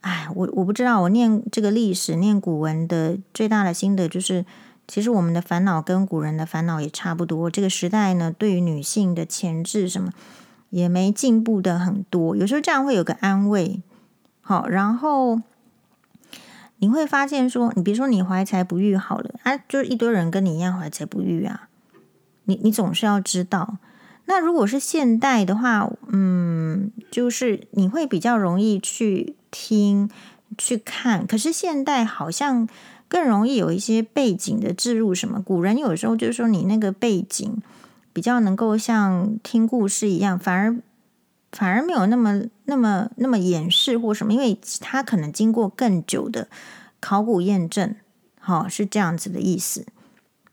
[0.00, 4.44] 哎，我我不知道，我念这个历史，念古文的最大的心得就是，
[4.88, 7.50] 其实我们的烦恼跟古人的烦恼也差不多。
[7.50, 10.12] 这个时代呢，对于女性的前置什么
[10.70, 12.34] 也没进步的很多。
[12.34, 13.82] 有时候这样会有个安慰，
[14.40, 15.40] 好，然后。
[16.78, 21.70] 你会发现说，你比如说你怀才不遇好了啊，就是一堆人跟你一样怀才不遇啊。
[22.46, 23.76] 你你总是要知道，
[24.24, 30.10] 那如果是现代的话，嗯，就是你会比较容易去听
[30.58, 31.26] 去看。
[31.26, 32.66] 可是现代好像
[33.06, 37.62] 更容易有一些背景的置入，什么古人有时候就是说你那个背景
[38.12, 40.76] 比较能够像听故事一样，反而。
[41.52, 46.48] 反而没有那么、那么、那么掩饰或什么，因为他可能经过更久的
[47.00, 47.94] 考古验证，
[48.38, 49.86] 好，是这样子的意思。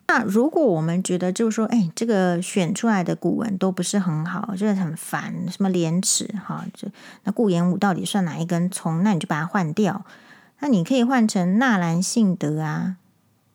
[0.07, 6.87] 那如果我们觉得就是说，哎，这个选出来的古文都不是很好，就是很烦，什么廉耻哈，这
[7.23, 9.03] 那顾炎武到底算哪一根葱？
[9.03, 10.05] 那你就把它换掉。
[10.59, 12.97] 那你可以换成纳兰性德啊，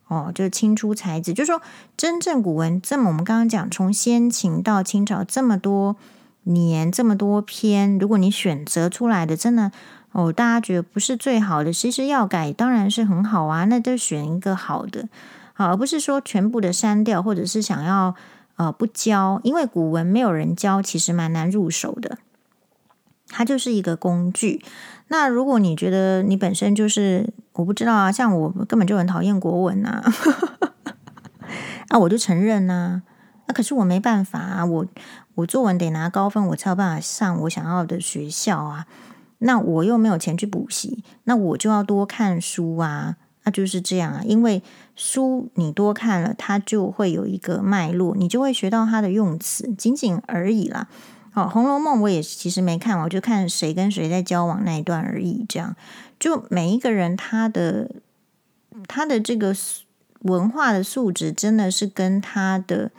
[0.08, 1.62] 哦，就是清初才子，就是说
[1.96, 5.96] 真正古文这么，我们刚刚讲从先秦到清朝这么多。
[6.44, 9.70] 年这么多篇，如果你选择出来的真的
[10.12, 15.10] 哦，大家觉得不是最好的，其实要改当然是很好啊，那就选一个好的，
[15.58, 18.14] 好，而不是说全部的删掉，或者是想要
[18.54, 22.18] 呃不教，因为古文没有人教，其实蛮难入手的，
[23.26, 24.62] 它就是一个工具。
[25.08, 30.04] 那如果你觉得你本身就是我不知道啊，像我根本就很讨厌国文啊，
[31.90, 33.02] 啊，我就承认呐、啊，
[33.48, 34.86] 那可是我没办法啊，我。
[35.34, 38.86] 我作文得拿高分，我才有办法上我想要的学校啊。
[39.38, 43.14] 那我又没有钱去补习，那我就要多看书啊。
[43.44, 44.60] 那就是这样啊，因为
[44.98, 50.88] 书你多看了，它就会有一个脉络，你就会学到它的用词，仅仅而已啦。
[51.30, 55.46] 好，《红楼梦》我也其实没看完，我就看谁跟谁在交往那一段而已。
[55.48, 55.74] 这样，
[56.18, 57.90] 就每一个人他的
[58.86, 59.54] 他的这个
[60.22, 62.90] 文化的素质，真的是跟他的。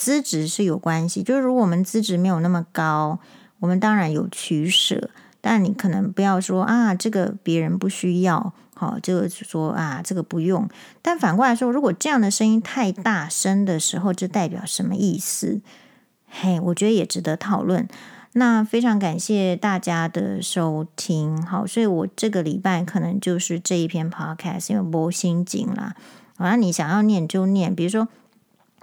[0.00, 3.18] 资质是有关系，就是如果我们资质没有那么高，
[3.58, 5.10] 我们当然有取舍，
[5.40, 10.68] 但你可能不要说啊，这个别人不需要，好，就是说啊，这个不用。
[11.02, 15.60] 但反过来说，如果这样的声音太大声的时候，这代表什么意思？
[16.28, 17.88] 嘿，我觉得也值得讨论。
[18.34, 25.96] 那非常感谢大家的收听，好，所以我这个礼拜可能就是这一篇 podcast，因为播心情啦。
[26.36, 28.06] 好，那你想要念就念，比如说。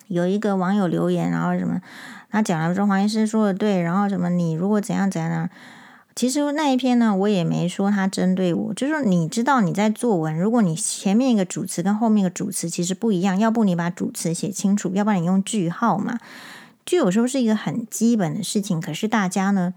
[0.08, 1.82] 有一个网友留言，然后什么，
[2.30, 5.50] 他讲了说黄医师说的对，然后什么你如果怎样怎样呢？
[6.16, 16.18] 其实那一篇呢，我也没说他针对我，就是你知道你在作文，如果你前面一个主词跟后面一个主词其实不一样，要不你把主词写清楚，要不然你用句号嘛。
[16.86, 19.74] 就有时候是一个很基本的事情，可是大家呢，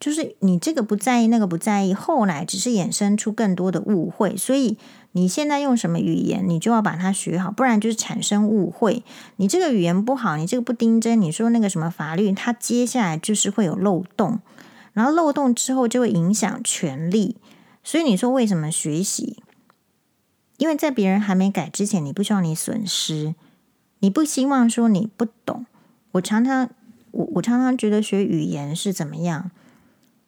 [0.00, 4.76] 就是你这个不在意，那个不在意，后来只是衍生出更多的误会，所以。
[5.12, 9.02] 你现在用什么语言，你就要把它学好，不然就是产生误会。
[9.36, 14.38] 你这个语言不好，你这个不丁真，你说那个什么法律，它接下来就是会有漏洞，
[14.98, 17.36] 然后漏洞之后就会影响权利。
[17.84, 19.40] 所以你说为什么学习？
[20.56, 23.36] 因为在别人还没改之前，你不希望你损失，
[24.00, 25.66] 你不希望说你不懂。
[26.10, 26.68] 我常常，
[27.12, 29.52] 我我常常觉得学语言是怎么样？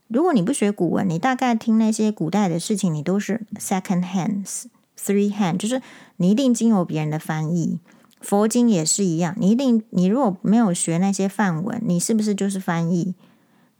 [0.06, 4.66] 如果你不学古文，你大概听那些古代的事情，你都是 second hands。
[4.96, 5.82] Three hand 就是
[6.18, 7.80] 你一定经由别人的翻译，
[8.20, 9.34] 佛经也是一样。
[9.36, 13.16] 你一定，你如果没有学那些范文，你是不是就是翻译？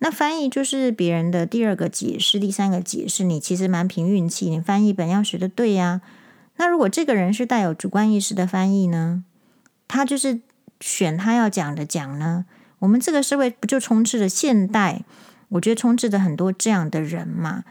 [0.01, 3.23] 那翻译就是别人的第二个解释、第三个解释。
[3.25, 6.01] 你其实蛮凭运气，你翻译本要学的对呀。
[6.57, 9.25] 那如果这个人是带有主观意识的翻译呢？
[9.89, 10.41] 他就是
[10.81, 12.45] 选他要讲的讲呢？
[12.81, 15.03] 我们这个社会不就充斥着现代？
[15.51, 17.65] 我觉得充斥着很多这样的人嘛。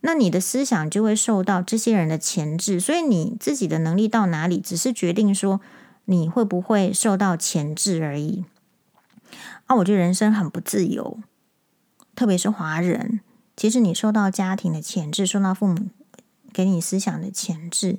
[0.00, 5.60] 那你的思想就会受到这些人的钳制，所以你自己的能力到哪里，只是决定说
[6.06, 8.44] 你会不会受到钳制而已。
[9.66, 11.18] 啊，我觉得人生很不自由，
[12.14, 13.20] 特别是华人，
[13.56, 15.88] 其实你受到家庭的钳制，受到父母
[16.52, 17.98] 给你思想的钳制。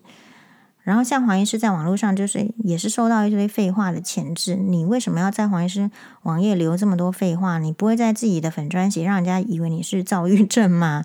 [0.83, 4.55] 然后像黄医师在网络上，就是也是受到一堆废话的钳制。
[4.55, 5.89] 你为什么要在黄医师
[6.21, 7.57] 网页留这么多废话？
[7.57, 11.03] 你不会在自己的粉专写，让人家以为你是躁郁症吗？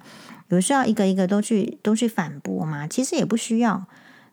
[0.49, 2.87] 有需要一个一个都去都去反驳吗？
[2.87, 3.87] 其实也不需要。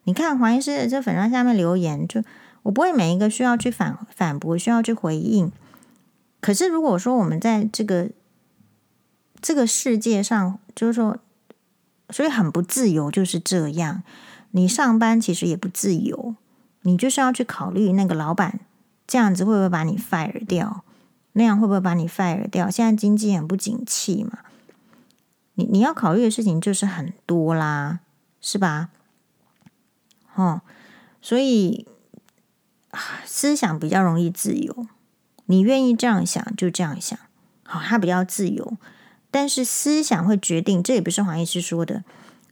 [0.04, 2.22] 你看黄医师的这粉专下面留言，就
[2.64, 5.50] 我不会每一个需要去反反驳，需要去回应。
[6.42, 8.10] 可是如果说我们在这个
[9.42, 11.18] 这个世界上，就是说，
[12.10, 14.04] 所以很不自由，就是这样。
[14.52, 16.36] 你上班其实也不自由，
[16.82, 18.62] 你就是要去考虑那个老板
[19.06, 20.84] 这样子会不会把你 fire 掉，
[21.34, 22.70] 那样会不会把你 fire 掉？
[22.70, 24.40] 现在经济很不景气嘛，
[25.56, 28.00] 你你要考虑的事情就是很多啦，
[28.42, 28.90] 是吧？
[30.36, 30.62] 哦，
[31.22, 31.86] 所以
[33.26, 34.88] 思想比较容易自由，
[35.46, 37.20] 你愿意这样想就这样想，
[37.64, 38.78] 好，它比较自由，
[39.30, 42.04] 但是思想会决定，这也不是黄医师说的。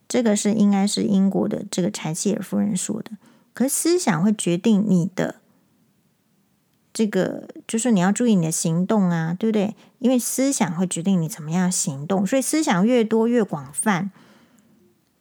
[0.07, 3.11] 这个是应该是英国的这个柴契尔夫人说的，
[3.55, 5.35] 可是思想会决定你的
[6.93, 9.75] 这个，就是你要注意你的行动啊，对不对？
[9.97, 14.11] 因为思想会决定你怎么样行动，所以思想越多越广泛，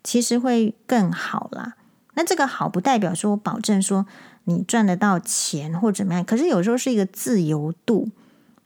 [0.03, 1.77] 其实会更好啦。
[2.13, 4.07] 那这个好不代表说我保证说
[4.45, 8.11] 你赚得到钱或怎么样，可是有时候是一个自由度。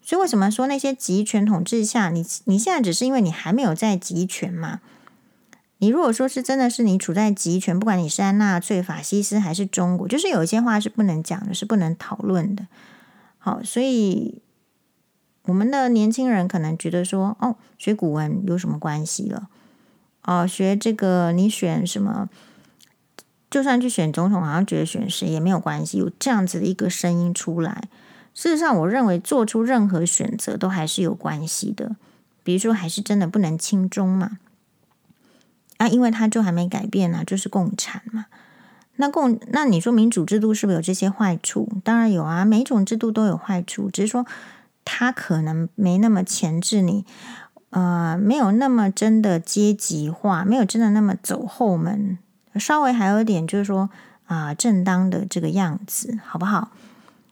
[0.08, 4.80] 所以为什么说那些集权统治下，你你现在只是因为你还没有在集权嘛？
[5.80, 12.66] 你如果说是真的是你处在集权，不管你是在纳粹、法西斯还是中国，就是有一些话是不能讲的，是不能讨论的。
[13.36, 14.40] 好，所以
[15.42, 19.50] 我们的年轻人可能觉得说，哦，学古文有什么关系了？
[20.22, 22.30] 哦，学这个你选什么，
[23.50, 25.98] 就算去选总统，好像觉得选谁也没有关系。
[25.98, 27.84] 有这样子的一个声音出来，
[28.38, 31.96] 事实上，我认为做出任何选择都还是有关系的。
[32.44, 34.38] 比如说，还是真的不能轻中嘛？
[35.78, 38.26] 啊，因为他就还没改变呢、就是共产嘛。
[38.94, 41.68] 那共那你说民主制度是不是有这些坏处？
[41.82, 44.24] 当然有啊，每种制度都有坏处，只是说
[44.84, 47.04] 它可能没那么钳制你，
[47.70, 52.16] 呃，没有那么真的阶级化，没有真的那么走后门，
[52.54, 53.90] 稍微还有一点就是说
[54.26, 56.70] 啊、正当的这个样子，好不好？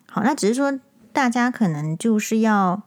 [0.08, 0.76] 好，那只是说
[1.16, 2.82] 大家可能就是要。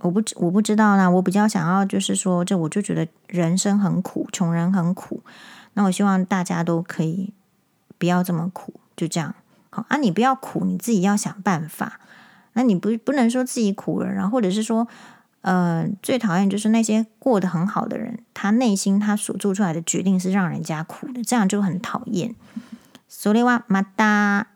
[0.00, 5.22] 我不知我不知道啦，我比较想要就是说，这我就觉得人生很苦，穷人很苦。
[5.74, 7.34] 那我希望大家都可以
[7.98, 9.34] 不要这么苦，就这样。
[9.68, 12.00] 好啊，你不要苦，你自己要想办法。
[12.54, 14.88] 那你不不能说自己苦了，然后或者是说，
[15.42, 22.34] 呃，最讨厌就是那些过得很好的人，他内心他所做出来的决定是让人家苦的，这样就很讨厌。
[23.06, 24.48] 所以话马达。